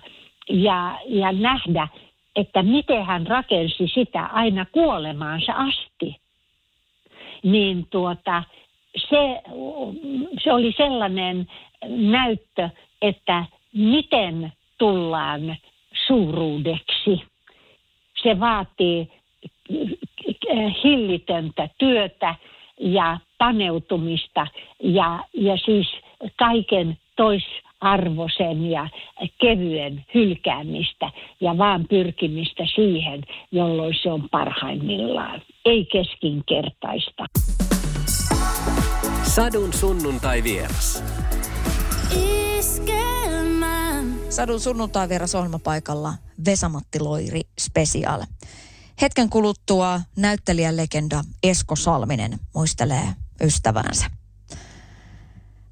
ja, 0.48 0.98
ja 1.06 1.32
nähdä, 1.32 1.88
että 2.36 2.62
miten 2.62 3.04
hän 3.04 3.26
rakensi 3.26 3.88
sitä 3.94 4.24
aina 4.24 4.66
kuolemaansa 4.72 5.52
asti. 5.52 6.16
Niin 7.42 7.86
tuota, 7.90 8.42
se, 8.96 9.42
se 10.44 10.52
oli 10.52 10.72
sellainen 10.76 11.48
näyttö, 11.88 12.68
että 13.02 13.44
miten 13.74 14.52
tullaan 14.78 15.56
suuruudeksi. 16.06 17.22
Se 18.22 18.40
vaatii 18.40 19.08
hillitöntä 20.84 21.68
työtä 21.78 22.34
ja 22.78 23.18
paneutumista 23.38 24.46
ja, 24.82 25.24
ja 25.34 25.56
siis 25.56 25.88
kaiken 26.36 26.98
toisarvoisen 27.16 28.70
ja 28.70 28.88
kevyen 29.40 30.04
hylkäämistä 30.14 31.10
ja 31.40 31.58
vaan 31.58 31.84
pyrkimistä 31.88 32.66
siihen, 32.74 33.22
jolloin 33.52 33.94
se 34.02 34.10
on 34.10 34.28
parhaimmillaan. 34.30 35.42
Ei 35.64 35.84
keskinkertaista. 35.92 37.24
Sadun 39.22 39.72
sunnuntai 39.72 40.42
vieras. 40.42 41.19
Iskelmä. 42.58 44.02
Sadun 44.30 44.60
sunnuntai 44.60 45.08
vieras 45.08 45.34
ohjelmapaikalla 45.34 46.14
Vesamatti 46.44 47.00
Loiri 47.00 47.40
Special. 47.60 48.22
Hetken 49.00 49.30
kuluttua 49.30 50.00
näyttelijän 50.16 50.76
legenda 50.76 51.24
Esko 51.42 51.76
Salminen 51.76 52.40
muistelee 52.54 53.08
ystäväänsä. 53.42 54.06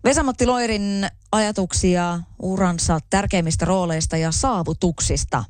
Vesamatti 0.04 0.46
Loirin 0.46 1.08
ajatuksia 1.32 2.20
uransa 2.42 2.98
tärkeimmistä 3.10 3.64
rooleista 3.64 4.16
ja 4.16 4.32
saavutuksista 4.32 5.44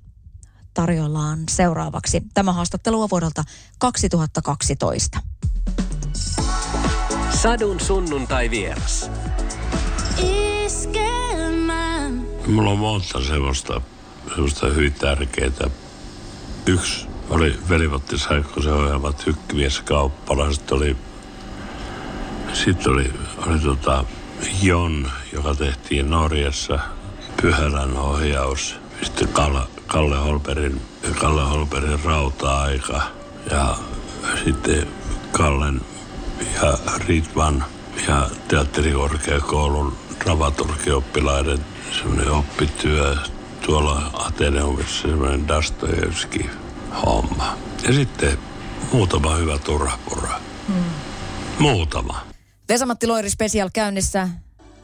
tarjollaan 0.75 1.39
seuraavaksi. 1.51 2.23
Tämä 2.35 2.53
haastattelu 2.53 3.03
on 3.03 3.11
vuodelta 3.11 3.45
2012. 3.79 5.19
Sadun 7.43 7.81
sunnuntai 7.81 8.51
vieras. 8.51 9.11
Mulla 12.47 12.71
on 12.71 12.79
monta 12.79 13.25
semmoista, 13.25 13.81
semmoista 14.29 14.67
hyvin 14.67 14.93
tärkeää. 14.93 15.71
Yksi 16.67 17.07
oli 17.31 17.59
Velivotti 17.69 18.19
Saikkosen 18.19 18.73
ohjelma 18.73 19.13
Tykkimies 19.13 19.81
kauppala. 19.81 20.53
Sitten 20.53 20.77
oli, 20.77 20.97
sitten 22.53 22.93
oli, 22.93 23.13
oli 23.47 23.59
tota 23.59 24.05
Jon, 24.63 25.11
joka 25.33 25.55
tehtiin 25.55 26.11
Norjassa. 26.11 26.79
Pyhälän 27.43 27.97
ohjaus. 27.97 28.77
Sitten 29.03 29.29
Kalle, 29.29 29.61
Kalle 29.87 30.17
Holperin, 30.17 30.81
Kalle 31.21 31.43
Holperin 31.43 32.05
rauta-aika. 32.05 33.03
Ja 33.51 33.77
sitten 34.45 34.89
Kallen 35.33 35.81
ja 36.55 36.79
Ritvan 37.07 37.65
ja 38.09 38.31
teatterikorkeakoulun 38.49 40.08
dramaturgioppilaiden 40.25 41.65
semmoinen 41.99 42.31
oppityö 42.31 43.17
tuolla 43.67 44.11
Ateneumissa, 44.13 45.03
semmoinen 45.03 45.49
Dostojevski 45.49 46.51
homma. 47.07 47.57
Ja 47.83 47.93
sitten 47.93 48.39
muutama 48.93 49.35
hyvä 49.35 49.59
turhapura. 49.59 50.41
Hmm. 50.69 50.85
Muutama. 51.59 52.21
Vesamatti 52.69 53.07
Loiri 53.07 53.31
Special 53.31 53.71
käynnissä. 53.73 54.29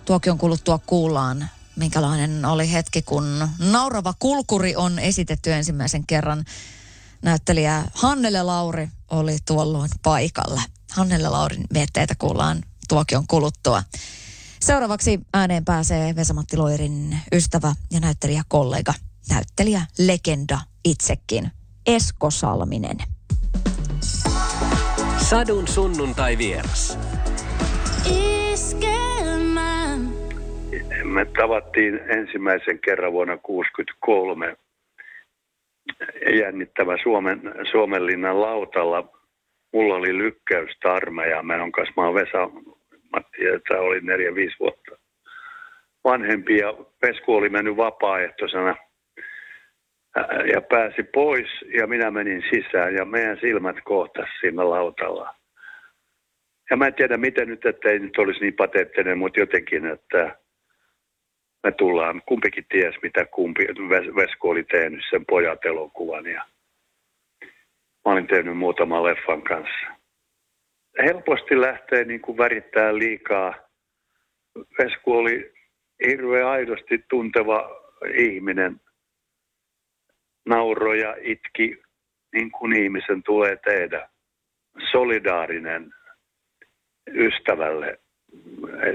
Tuokion 0.05 0.39
kuluttua 0.39 0.79
kuullaan, 0.87 1.49
minkälainen 1.77 2.45
oli 2.45 2.73
hetki, 2.73 3.03
kun 3.03 3.49
naurava 3.59 4.15
kulkuri 4.19 4.77
on 4.77 4.99
esitetty 4.99 5.53
ensimmäisen 5.53 6.07
kerran. 6.07 6.45
Näyttelijä 7.23 7.85
Hannele 7.95 8.43
Lauri 8.43 8.89
oli 9.11 9.37
tuolloin 9.47 9.91
paikalla. 10.03 10.63
Hannele 10.93 11.29
Laurin 11.29 11.65
mietteitä 11.73 12.15
kuullaan 12.15 12.63
tuokion 12.89 13.27
kuluttua. 13.27 13.83
Seuraavaksi 14.67 15.21
ääneen 15.35 15.65
pääsee 15.65 16.17
Vesamatti 16.17 16.57
Loirin 16.57 17.17
ystävä 17.35 17.73
ja 17.93 18.01
näyttelijä 18.01 18.43
kollega, 18.49 18.93
näyttelijä 19.35 19.81
legenda 19.99 20.59
itsekin, 20.85 21.45
Esko 21.87 22.31
Salminen. 22.31 22.97
Sadun 25.17 25.69
sunnuntai 25.69 26.39
vieras. 26.39 26.99
Me 31.05 31.25
tavattiin 31.25 31.95
ensimmäisen 32.19 32.79
kerran 32.79 33.13
vuonna 33.13 33.37
1963 33.37 34.57
jännittävä 36.41 36.97
Suomen, 37.03 37.41
Suomenlinnan 37.71 38.41
lautalla. 38.41 39.09
Mulla 39.73 39.95
oli 39.95 40.19
lykkäystarme 40.19 41.29
ja 41.29 41.43
menon 41.43 41.73
kanssa, 41.73 41.95
mä 41.97 42.07
oon 42.07 42.15
Vesa 42.15 42.74
Matti, 43.15 43.47
että 43.47 43.81
oli 43.81 44.01
neljä, 44.01 44.35
viisi 44.35 44.57
vuotta 44.61 44.97
vanhempi 46.05 46.57
ja 46.57 46.75
Pesku 47.01 47.35
oli 47.35 47.49
mennyt 47.49 47.77
vapaaehtoisena 47.77 48.77
ja 50.55 50.61
pääsi 50.61 51.03
pois 51.03 51.49
ja 51.79 51.87
minä 51.87 52.11
menin 52.11 52.43
sisään 52.51 52.95
ja 52.95 53.05
meidän 53.05 53.39
silmät 53.41 53.77
kohtas 53.85 54.29
siinä 54.41 54.71
lautalla. 54.71 55.35
Ja 56.71 56.77
mä 56.77 56.87
en 56.87 56.95
tiedä 56.95 57.17
miten 57.17 57.49
nyt, 57.49 57.67
että 57.67 57.89
ei 57.89 57.99
nyt 57.99 58.19
olisi 58.19 58.41
niin 58.41 58.55
pateettinen, 58.55 59.19
mutta 59.19 59.41
jotenkin, 59.41 59.87
että 59.87 60.39
me 61.63 61.73
tullaan, 61.73 62.23
kumpikin 62.27 62.67
ties 62.69 62.95
mitä 63.03 63.27
kumpi, 63.27 63.67
Vesku 64.17 64.51
oli 64.51 64.65
tehnyt 64.65 65.05
sen 65.11 65.27
pojat 65.27 65.65
elokuvan 65.65 66.27
ja 66.27 66.45
mä 68.05 68.13
olin 68.13 68.27
tehnyt 68.27 68.59
muutaman 68.59 69.05
leffan 69.05 69.43
kanssa. 69.43 69.94
Helposti 70.99 71.61
lähtee 71.61 72.05
niin 72.05 72.21
kuin 72.21 72.39
värittää 72.39 72.99
liikaa. 72.99 73.55
Vesku 74.79 75.13
oli 75.13 75.53
hirveän 76.07 76.49
aidosti 76.49 77.05
tunteva 77.09 77.71
ihminen. 78.15 78.81
Nauroja 80.47 81.17
itki 81.21 81.83
niin 82.33 82.51
kuin 82.51 82.77
ihmisen 82.77 83.23
tulee 83.23 83.57
tehdä. 83.57 84.09
Solidaarinen 84.91 85.95
ystävälle. 87.15 88.01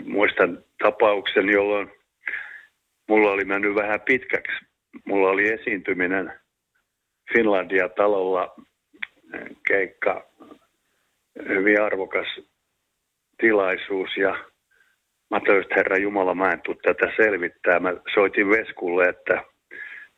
Muistan 0.06 0.64
tapauksen, 0.84 1.50
jolloin 1.50 1.92
mulla 3.08 3.32
oli 3.32 3.46
mennyt 3.46 3.76
vähän 3.76 4.02
pitkäksi. 4.02 4.66
Mulla 5.06 5.30
oli 5.30 5.54
esiintyminen 5.54 6.34
Finlandia-talolla 7.34 8.56
keikka, 9.68 10.30
hyvin 11.47 11.82
arvokas 11.82 12.39
tilaisuus 13.38 14.17
ja 14.17 14.36
mä 15.32 15.38
että 15.38 15.75
herra 15.75 15.97
Jumala, 15.97 16.36
mä 16.36 16.52
en 16.52 16.62
tule 16.62 16.78
tätä 16.82 17.12
selvittää. 17.15 17.80
Mä 17.80 17.93
soitin 18.13 18.49
Veskulle, 18.49 19.10
että 19.10 19.43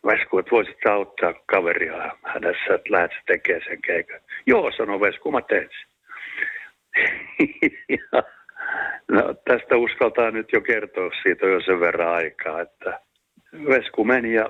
Vesku, 0.05 0.37
että 0.39 0.51
voisit 0.51 0.85
auttaa 0.85 1.33
kaveria 1.45 2.15
hädässä, 2.23 2.73
että 2.75 2.91
lähdet 2.91 3.11
tekemään 3.27 3.65
sen 3.67 3.81
keikan. 3.81 4.19
Joo, 4.45 4.71
sanoi 4.77 4.99
Vesku, 4.99 5.31
mä 5.31 5.41
teen 5.41 5.69
sen. 5.69 5.91
no, 9.11 9.33
tästä 9.33 9.77
uskaltaa 9.77 10.31
nyt 10.31 10.47
jo 10.53 10.61
kertoa 10.61 11.09
siitä 11.23 11.45
jo 11.45 11.61
sen 11.61 11.79
verran 11.79 12.13
aikaa, 12.13 12.61
että 12.61 12.99
Vesku 13.53 14.03
meni 14.03 14.33
ja 14.33 14.49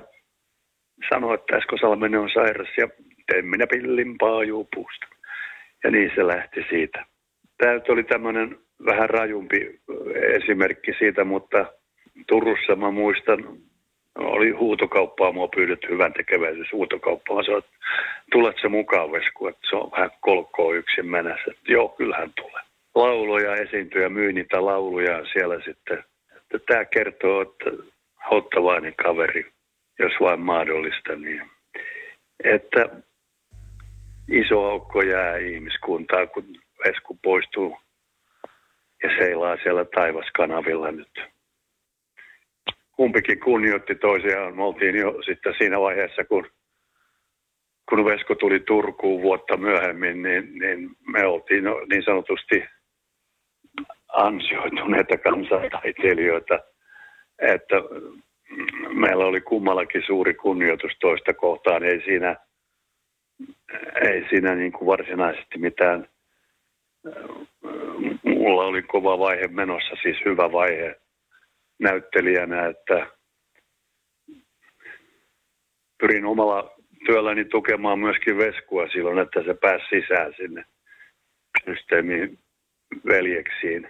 sanoi, 1.10 1.34
että 1.34 1.56
Esko 1.56 1.76
Salmenen 1.76 2.20
on 2.20 2.30
sairas 2.30 2.68
ja 2.76 2.88
teen 3.26 3.46
minä 3.46 3.66
pillin 3.66 4.18
paajuupuusta. 4.18 5.06
Ja 5.84 5.90
niin 5.90 6.12
se 6.14 6.26
lähti 6.26 6.64
siitä. 6.70 7.06
Tämä 7.58 7.80
oli 7.88 8.04
tämmöinen 8.04 8.58
vähän 8.86 9.10
rajumpi 9.10 9.80
esimerkki 10.12 10.92
siitä, 10.98 11.24
mutta 11.24 11.66
Turussa 12.26 12.76
mä 12.76 12.90
muistan, 12.90 13.58
oli 14.18 14.50
huutokauppaa, 14.50 15.32
mua 15.32 15.48
pyydetty 15.48 15.88
hyvän 15.88 16.12
tekeväisyys 16.12 16.72
huutokauppaan. 16.72 17.44
Se 17.44 17.50
on, 17.50 17.62
tulet 18.30 18.56
se 18.60 18.68
mukaan 18.68 19.12
Vesku, 19.12 19.46
että 19.46 19.70
se 19.70 19.76
on 19.76 19.90
vähän 19.90 20.10
kolkkoa 20.20 20.74
yksin 20.74 21.06
mennessä. 21.06 21.50
Joo, 21.68 21.88
kyllähän 21.88 22.32
tulee. 22.36 22.62
Lauluja 22.94 23.54
esiintyjä, 23.54 24.08
myy 24.08 24.32
niitä 24.32 24.64
lauluja 24.64 25.24
siellä 25.32 25.60
sitten. 25.64 26.04
Että 26.36 26.58
tämä 26.66 26.84
kertoo, 26.84 27.42
että 27.42 27.70
hottavainen 28.30 28.94
kaveri, 29.04 29.46
jos 29.98 30.12
vain 30.20 30.40
mahdollista, 30.40 31.16
niin 31.16 31.42
että 32.44 32.88
iso 34.28 34.70
aukko 34.70 35.02
jää 35.02 35.36
ihmiskuntaa, 35.36 36.26
kun 36.26 36.44
Vesku 36.86 37.18
poistuu 37.22 37.78
ja 39.02 39.10
seilaa 39.18 39.56
siellä 39.62 39.84
taivaskanavilla 39.84 40.90
nyt. 40.90 41.20
Kumpikin 42.92 43.40
kunnioitti 43.40 43.94
toisiaan. 43.94 44.56
Me 44.56 44.64
oltiin 44.64 44.96
jo 44.96 45.22
sitten 45.26 45.54
siinä 45.58 45.80
vaiheessa, 45.80 46.24
kun, 46.24 46.46
kun 47.88 48.04
Vesko 48.04 48.34
tuli 48.34 48.60
Turkuun 48.60 49.22
vuotta 49.22 49.56
myöhemmin, 49.56 50.22
niin, 50.22 50.58
niin 50.58 50.90
me 51.06 51.26
oltiin 51.26 51.64
niin 51.90 52.02
sanotusti 52.04 52.64
ansioituneita 54.12 55.18
kansantaiteilijoita, 55.18 56.58
että 57.38 57.76
meillä 58.88 59.24
oli 59.24 59.40
kummallakin 59.40 60.02
suuri 60.06 60.34
kunnioitus 60.34 60.92
toista 61.00 61.34
kohtaan. 61.34 61.84
Ei 61.84 62.02
siinä, 62.04 62.36
ei 64.02 64.28
siinä 64.28 64.54
niin 64.54 64.72
kuin 64.72 64.86
varsinaisesti 64.86 65.58
mitään 65.58 66.08
mulla 68.24 68.64
oli 68.64 68.82
kova 68.82 69.18
vaihe 69.18 69.48
menossa, 69.48 69.96
siis 70.02 70.16
hyvä 70.24 70.52
vaihe 70.52 71.00
näyttelijänä, 71.78 72.66
että 72.66 73.06
pyrin 75.98 76.24
omalla 76.24 76.74
työlläni 77.06 77.44
tukemaan 77.44 77.98
myöskin 77.98 78.38
Veskua 78.38 78.88
silloin, 78.88 79.18
että 79.18 79.42
se 79.42 79.54
pääsi 79.54 79.84
sisään 79.90 80.32
sinne 80.36 80.64
systeemiin 81.64 82.38
veljeksiin. 83.06 83.88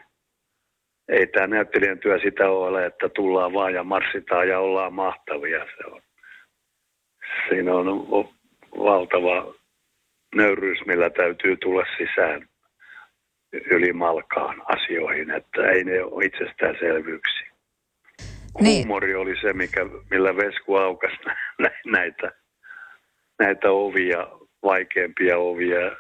Ei 1.09 1.27
tämä 1.27 1.47
näyttelijän 1.47 1.99
työ 1.99 2.19
sitä 2.19 2.51
ole, 2.51 2.87
että 2.87 3.09
tullaan 3.09 3.53
vaan 3.53 3.75
ja 3.75 3.85
marssitaan 3.85 4.49
ja 4.49 4.59
ollaan 4.59 4.93
mahtavia. 4.95 5.65
Se 5.65 5.87
on. 5.87 6.03
Siinä 7.49 7.75
on 7.75 7.89
valtava 8.79 9.55
nöyryys, 10.35 10.79
millä 10.87 11.11
täytyy 11.11 11.57
tulla 11.57 11.85
sisään 11.99 12.49
ylimalkaan 13.71 14.63
asioihin, 14.65 15.31
että 15.31 15.71
ei 15.71 15.85
ne 15.85 16.03
ole 16.03 16.25
itsestäänselvyyksiä. 16.25 17.53
Niin. 18.61 18.77
huumori 18.77 19.15
oli 19.15 19.41
se, 19.41 19.53
mikä, 19.53 19.87
millä 20.11 20.37
Vesku 20.37 20.77
aukasi 20.77 21.17
näitä, 21.87 22.33
näitä 23.39 23.71
ovia, 23.71 24.27
vaikeampia 24.63 25.39
ovia, 25.39 25.97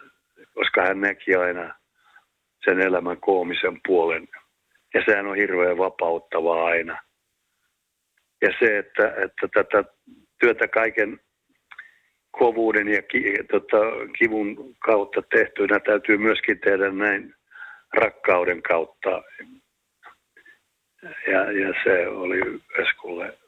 koska 0.54 0.82
hän 0.82 1.00
näki 1.00 1.34
aina 1.34 1.74
sen 2.64 2.80
elämän 2.80 3.20
koomisen 3.20 3.80
puolen. 3.86 4.28
Ja 4.94 5.02
sehän 5.06 5.26
on 5.26 5.36
hirveän 5.36 5.78
vapauttavaa 5.78 6.64
aina. 6.64 7.02
Ja 8.42 8.48
se, 8.58 8.78
että, 8.78 9.14
että 9.24 9.48
tätä 9.54 9.84
työtä 10.40 10.68
kaiken 10.68 11.20
kovuuden 12.38 12.88
ja 12.88 13.02
ki, 13.02 13.22
tota, 13.50 13.76
kivun 14.18 14.76
kautta 14.78 15.22
tehtynä 15.22 15.80
täytyy 15.80 16.18
myöskin 16.18 16.58
tehdä 16.58 16.90
näin 16.90 17.34
rakkauden 17.94 18.62
kautta. 18.62 19.10
Ja, 21.02 21.52
ja 21.52 21.74
se 21.84 22.08
oli 22.08 22.40
Veskulle 22.78 23.38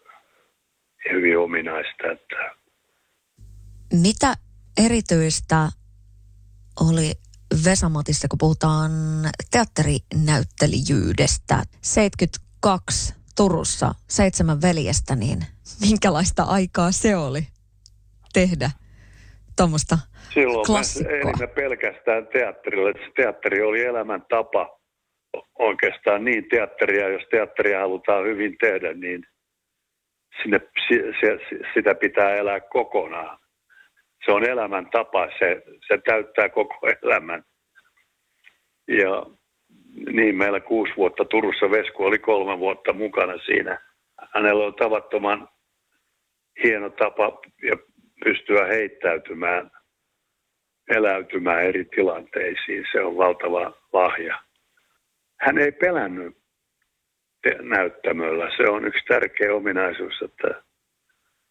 hyvin 1.12 1.38
ominaista, 1.38 2.12
että 2.12 2.54
Mitä 4.02 4.34
erityistä 4.84 5.68
oli 6.80 7.12
Vesamatissa, 7.64 8.28
kun 8.28 8.38
puhutaan 8.38 8.90
teatterinäyttelijyydestä? 9.50 11.62
72 11.80 13.14
Turussa, 13.36 13.94
seitsemän 14.08 14.62
veljestä, 14.62 15.16
niin 15.16 15.46
minkälaista 15.80 16.42
aikaa 16.42 16.92
se 16.92 17.16
oli 17.16 17.46
tehdä 18.34 18.70
tuommoista 19.56 19.98
Silloin 20.34 20.66
klassikkoa? 20.66 21.12
me 21.12 21.20
elimme 21.20 21.46
pelkästään 21.46 22.26
teatterilla. 22.26 22.92
se 22.92 23.12
Teatteri 23.16 23.62
oli 23.62 23.84
elämäntapa 23.84 24.80
oikeastaan 25.58 26.24
niin 26.24 26.48
teatteria, 26.48 27.08
jos 27.08 27.22
teatteria 27.30 27.80
halutaan 27.80 28.24
hyvin 28.24 28.56
tehdä, 28.60 28.92
niin 28.92 29.26
sinne, 30.42 30.60
si, 30.88 30.94
se, 31.20 31.38
sitä 31.74 31.94
pitää 31.94 32.36
elää 32.36 32.60
kokonaan. 32.60 33.38
Se 34.24 34.32
on 34.32 34.44
elämäntapa, 34.44 35.28
se, 35.38 35.62
se 35.88 35.98
täyttää 36.04 36.48
koko 36.48 36.88
elämän. 37.02 37.44
Ja 38.88 39.26
niin 40.12 40.36
meillä 40.36 40.60
kuusi 40.60 40.92
vuotta 40.96 41.24
Turussa, 41.24 41.70
Vesku 41.70 42.04
oli 42.04 42.18
kolme 42.18 42.58
vuotta 42.58 42.92
mukana 42.92 43.38
siinä. 43.46 43.80
Hänellä 44.34 44.64
on 44.66 44.74
tavattoman 44.74 45.48
hieno 46.64 46.90
tapa 46.90 47.40
ja 47.62 47.76
pystyä 48.24 48.66
heittäytymään, 48.66 49.70
eläytymään 50.96 51.62
eri 51.62 51.84
tilanteisiin. 51.84 52.84
Se 52.92 53.00
on 53.00 53.16
valtava 53.16 53.72
lahja. 53.92 54.42
Hän 55.40 55.58
ei 55.58 55.72
pelännyt 55.72 56.36
näyttämöllä. 57.60 58.50
Se 58.56 58.68
on 58.68 58.84
yksi 58.84 59.04
tärkeä 59.08 59.54
ominaisuus, 59.54 60.22
että 60.22 60.62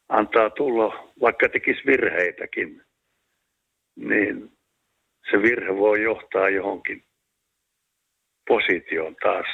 antaa 0.09 0.49
tulla, 0.49 1.13
vaikka 1.21 1.49
tekisi 1.49 1.81
virheitäkin, 1.85 2.81
niin 3.95 4.51
se 5.31 5.41
virhe 5.41 5.77
voi 5.77 6.03
johtaa 6.03 6.49
johonkin 6.49 7.03
positioon 8.47 9.15
taas. 9.15 9.47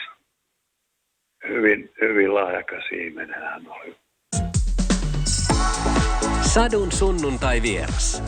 Hyvin, 1.48 1.92
hyvin 2.02 2.34
lahjakas 2.36 2.84
ihminen 2.92 3.42
hän 3.42 3.68
oli. 3.68 3.96
Sadun 6.54 6.92
sunnuntai 6.92 7.62
vieras. 7.62 8.24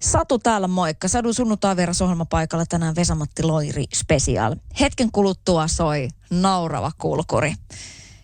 Satu 0.00 0.38
täällä 0.38 0.68
moikka. 0.68 1.08
Sadun 1.08 1.34
sunnuntai 1.34 1.76
vierasohjelma 1.76 2.24
paikalla 2.24 2.66
tänään 2.66 2.96
Vesamatti 2.96 3.42
Loiri 3.42 3.84
special. 3.94 4.56
Hetken 4.80 5.12
kuluttua 5.12 5.68
soi 5.68 6.08
naurava 6.30 6.92
kulkuri. 6.98 7.54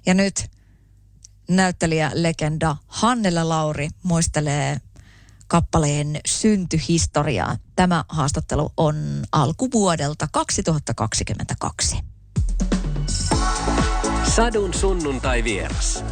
Ja 0.07 0.15
nyt 0.15 0.51
näyttelijä 1.49 2.11
legenda 2.15 2.77
Hannele 2.87 3.45
Lauri 3.45 3.89
muistelee 4.03 4.81
kappaleen 5.47 6.21
syntyhistoriaa. 6.27 7.57
Tämä 7.77 8.05
haastattelu 8.09 8.73
on 8.77 8.97
alkuvuodelta 9.33 10.29
2022. 10.33 11.97
Sadun 14.37 14.75
sunnuntai 14.75 15.45
vieras. 15.45 16.05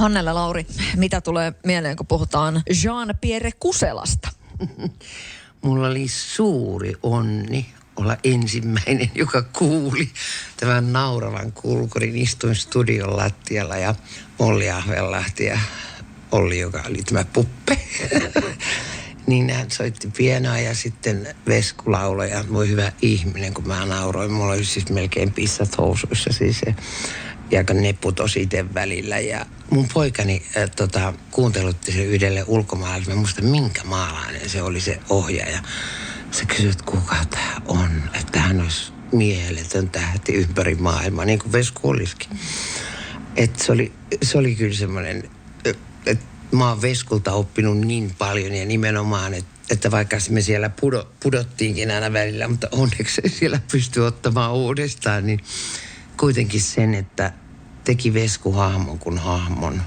Hannele 0.00 0.32
Lauri, 0.32 0.66
mitä 0.96 1.20
tulee 1.20 1.52
mieleen, 1.66 1.96
kun 1.96 2.06
puhutaan 2.06 2.62
Jean-Pierre 2.70 3.50
Kuselasta? 3.58 4.28
Mulla 5.62 5.88
oli 5.88 6.08
suuri 6.08 6.94
onni 7.02 7.66
olla 7.96 8.16
ensimmäinen, 8.24 9.10
joka 9.14 9.42
kuuli 9.42 10.08
tämän 10.56 10.92
nauravan 10.92 11.52
kulkurin. 11.52 12.16
Istuin 12.16 12.56
studion 12.56 13.16
lattialla 13.16 13.76
ja 13.76 13.94
Olli 14.38 14.70
Ahvenlahti 14.70 15.44
ja 15.44 15.58
Olli, 16.32 16.58
joka 16.58 16.82
oli 16.88 17.02
tämä 17.02 17.24
puppe. 17.24 17.78
niin 19.26 19.50
hän 19.50 19.70
soitti 19.70 20.08
pienoa 20.16 20.58
ja 20.58 20.74
sitten 20.74 21.34
Vesku 21.48 21.92
lauloi 21.92 22.30
ja 22.30 22.44
voi 22.52 22.68
hyvä 22.68 22.92
ihminen, 23.02 23.54
kun 23.54 23.68
mä 23.68 23.86
nauroin. 23.86 24.32
Mulla 24.32 24.52
oli 24.52 24.64
siis 24.64 24.90
melkein 24.90 25.32
pissat 25.32 25.78
housuissa 25.78 26.32
siis 26.32 26.60
ja 27.50 27.58
aika 27.58 27.74
itse 28.36 28.74
välillä. 28.74 29.18
Ja 29.18 29.46
mun 29.70 29.88
poikani 29.94 30.42
äh, 30.56 30.70
tota, 30.76 31.14
kuuntelutti 31.30 31.92
se 31.92 32.04
yhdelle 32.04 32.44
ulkomaalaiselle, 32.46 33.14
mä 33.14 33.20
muista 33.20 33.42
minkä 33.42 33.84
maalainen 33.84 34.50
se 34.50 34.62
oli 34.62 34.80
se 34.80 35.00
ohjaaja. 35.08 35.58
Se 36.30 36.46
kysyi, 36.46 36.70
että 36.70 36.84
kuka 36.84 37.16
tämä 37.30 37.56
on, 37.68 38.02
että 38.20 38.40
hän 38.40 38.60
olisi 38.60 38.92
mieletön 39.12 39.90
tähti 39.90 40.32
ympäri 40.32 40.74
maailmaa, 40.74 41.24
niin 41.24 41.38
kuin 41.38 41.52
Vesku 41.52 41.88
olisikin. 41.88 42.38
Et 43.36 43.58
se, 43.58 43.72
oli, 43.72 43.92
se 44.22 44.38
oli 44.38 44.54
kyllä 44.54 44.74
semmoinen, 44.74 45.30
että 46.06 46.26
mä 46.52 46.68
oon 46.68 46.82
Veskulta 46.82 47.32
oppinut 47.32 47.78
niin 47.78 48.14
paljon 48.18 48.54
ja 48.54 48.66
nimenomaan, 48.66 49.34
että 49.34 49.60
että 49.70 49.90
vaikka 49.90 50.16
me 50.30 50.40
siellä 50.40 50.68
pudo, 50.68 51.08
pudottiinkin 51.22 51.90
aina 51.90 52.12
välillä, 52.12 52.48
mutta 52.48 52.68
onneksi 52.72 53.22
siellä 53.26 53.60
pystyy 53.72 54.06
ottamaan 54.06 54.54
uudestaan, 54.54 55.26
niin 55.26 55.40
kuitenkin 56.20 56.60
sen, 56.60 56.94
että 56.94 57.32
teki 57.84 58.14
Vesku 58.14 58.52
hahmon 58.52 58.98
kuin 58.98 59.18
hahmon, 59.18 59.82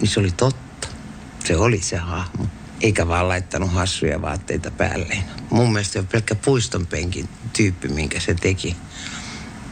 niin 0.00 0.08
se 0.08 0.20
oli 0.20 0.30
totta. 0.30 0.88
Se 1.44 1.56
oli 1.56 1.80
se 1.80 1.96
hahmo. 1.96 2.46
Eikä 2.80 3.08
vaan 3.08 3.28
laittanut 3.28 3.72
hassuja 3.72 4.22
vaatteita 4.22 4.70
päälleen. 4.70 5.24
Mun 5.50 5.72
mielestä 5.72 5.98
on 5.98 6.06
pelkkä 6.06 6.34
puiston 6.34 6.86
penkin 6.86 7.28
tyyppi, 7.52 7.88
minkä 7.88 8.20
se 8.20 8.34
teki. 8.34 8.76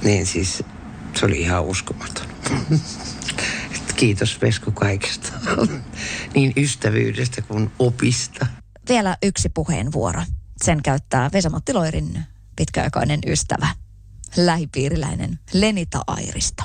Niin 0.02 0.26
siis 0.26 0.62
se 1.14 1.26
oli 1.26 1.40
ihan 1.40 1.64
uskomaton. 1.64 2.26
Kiitos 3.96 4.40
Vesku 4.42 4.70
kaikesta. 4.70 5.32
niin 6.34 6.52
ystävyydestä 6.56 7.42
kuin 7.42 7.70
opista. 7.78 8.46
Vielä 8.88 9.16
yksi 9.22 9.48
puheenvuoro. 9.48 10.22
Sen 10.64 10.82
käyttää 10.82 11.30
Vesamatti 11.32 11.72
Loirin 11.72 12.18
pitkäaikainen 12.56 13.20
ystävä, 13.26 13.68
lähipiiriläinen 14.36 15.30
Lenita 15.54 15.98
Airisto. 16.06 16.62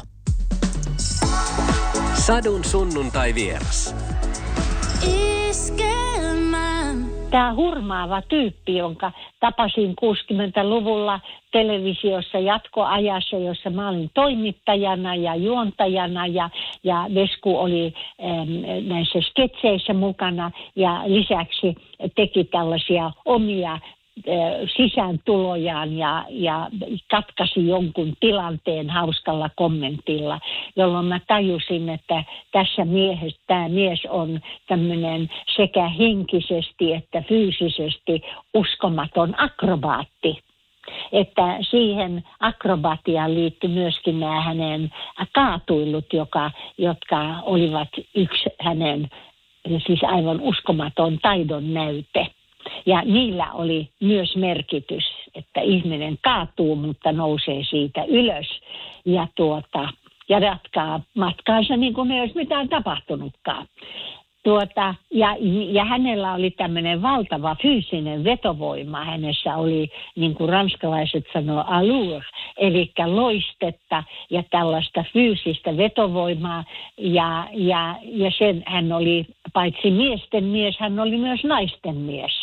Sadun 2.13 2.63
sunnuntai 2.63 3.35
vieras. 3.35 3.95
Tämä 7.31 7.53
hurmaava 7.55 8.21
tyyppi, 8.21 8.77
jonka 8.77 9.11
tapasin 9.39 9.95
60-luvulla 10.01 11.19
televisiossa 11.51 12.39
jatkoajassa, 12.39 13.37
jossa 13.37 13.69
mä 13.69 13.89
olin 13.89 14.09
toimittajana 14.13 15.15
ja 15.15 15.35
juontajana 15.35 16.27
ja, 16.27 16.49
ja 16.83 17.07
Vesku 17.15 17.57
oli 17.57 17.93
äm, 18.19 18.87
näissä 18.87 19.19
sketseissä 19.21 19.93
mukana 19.93 20.51
ja 20.75 21.01
lisäksi 21.05 21.75
teki 22.15 22.43
tällaisia 22.43 23.11
omia 23.25 23.79
sisääntulojaan 24.77 25.97
ja, 25.97 26.25
ja 26.29 26.69
katkasi 27.11 27.67
jonkun 27.67 28.13
tilanteen 28.19 28.89
hauskalla 28.89 29.49
kommentilla, 29.55 30.39
jolloin 30.75 31.05
mä 31.05 31.19
tajusin, 31.27 31.89
että 31.89 32.23
tässä 32.51 32.85
miehessä, 32.85 33.41
tämä 33.47 33.69
mies 33.69 34.05
on 34.09 34.39
tämmöinen 34.67 35.29
sekä 35.55 35.87
henkisesti 35.87 36.93
että 36.93 37.23
fyysisesti 37.27 38.21
uskomaton 38.53 39.35
akrobaatti. 39.37 40.39
Että 41.11 41.57
siihen 41.69 42.23
akrobatiaan 42.39 43.33
liittyi 43.33 43.69
myöskin 43.69 44.19
nämä 44.19 44.41
hänen 44.41 44.91
kaatuillut, 45.35 46.13
joka, 46.13 46.51
jotka 46.77 47.39
olivat 47.41 47.89
yksi 48.15 48.49
hänen 48.59 49.09
siis 49.87 50.03
aivan 50.03 50.41
uskomaton 50.41 51.19
taidon 51.21 51.73
näyte. 51.73 52.27
Ja 52.85 53.01
niillä 53.01 53.51
oli 53.53 53.89
myös 54.01 54.35
merkitys, 54.35 55.03
että 55.35 55.61
ihminen 55.61 56.17
kaatuu, 56.23 56.75
mutta 56.75 57.11
nousee 57.11 57.63
siitä 57.69 58.03
ylös 58.03 58.61
ja, 59.05 59.27
tuota, 59.35 59.89
ja 60.29 60.39
jatkaa 60.39 61.01
matkaansa 61.15 61.77
niin 61.77 61.93
kuin 61.93 62.11
ei 62.11 62.21
olisi 62.21 62.35
mitään 62.35 62.69
tapahtunutkaan. 62.69 63.67
tuota, 64.43 64.95
ja, 65.11 65.35
ja 65.71 65.85
hänellä 65.85 66.33
oli 66.33 66.51
tämmöinen 66.51 67.01
valtava 67.01 67.55
fyysinen 67.61 68.23
vetovoima. 68.23 69.03
Hänessä 69.05 69.55
oli, 69.55 69.89
niin 70.15 70.35
kuin 70.35 70.49
ranskalaiset 70.49 71.25
sanoo, 71.33 71.63
allure, 71.67 72.25
eli 72.57 72.91
loistetta 73.05 74.03
ja 74.29 74.43
tällaista 74.51 75.03
fyysistä 75.13 75.77
vetovoimaa. 75.77 76.63
Ja, 76.97 77.47
ja, 77.53 77.95
ja 78.03 78.31
sen 78.37 78.63
hän 78.65 78.91
oli 78.91 79.25
paitsi 79.53 79.91
miesten 79.91 80.43
mies, 80.43 80.79
hän 80.79 80.99
oli 80.99 81.17
myös 81.17 81.43
naisten 81.43 81.95
mies. 81.95 82.41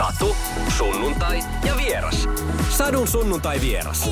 Satu, 0.00 0.36
sunnuntai 0.78 1.42
ja 1.64 1.76
vieras. 1.76 2.28
Sadun 2.70 3.08
sunnuntai 3.08 3.60
vieras. 3.60 4.10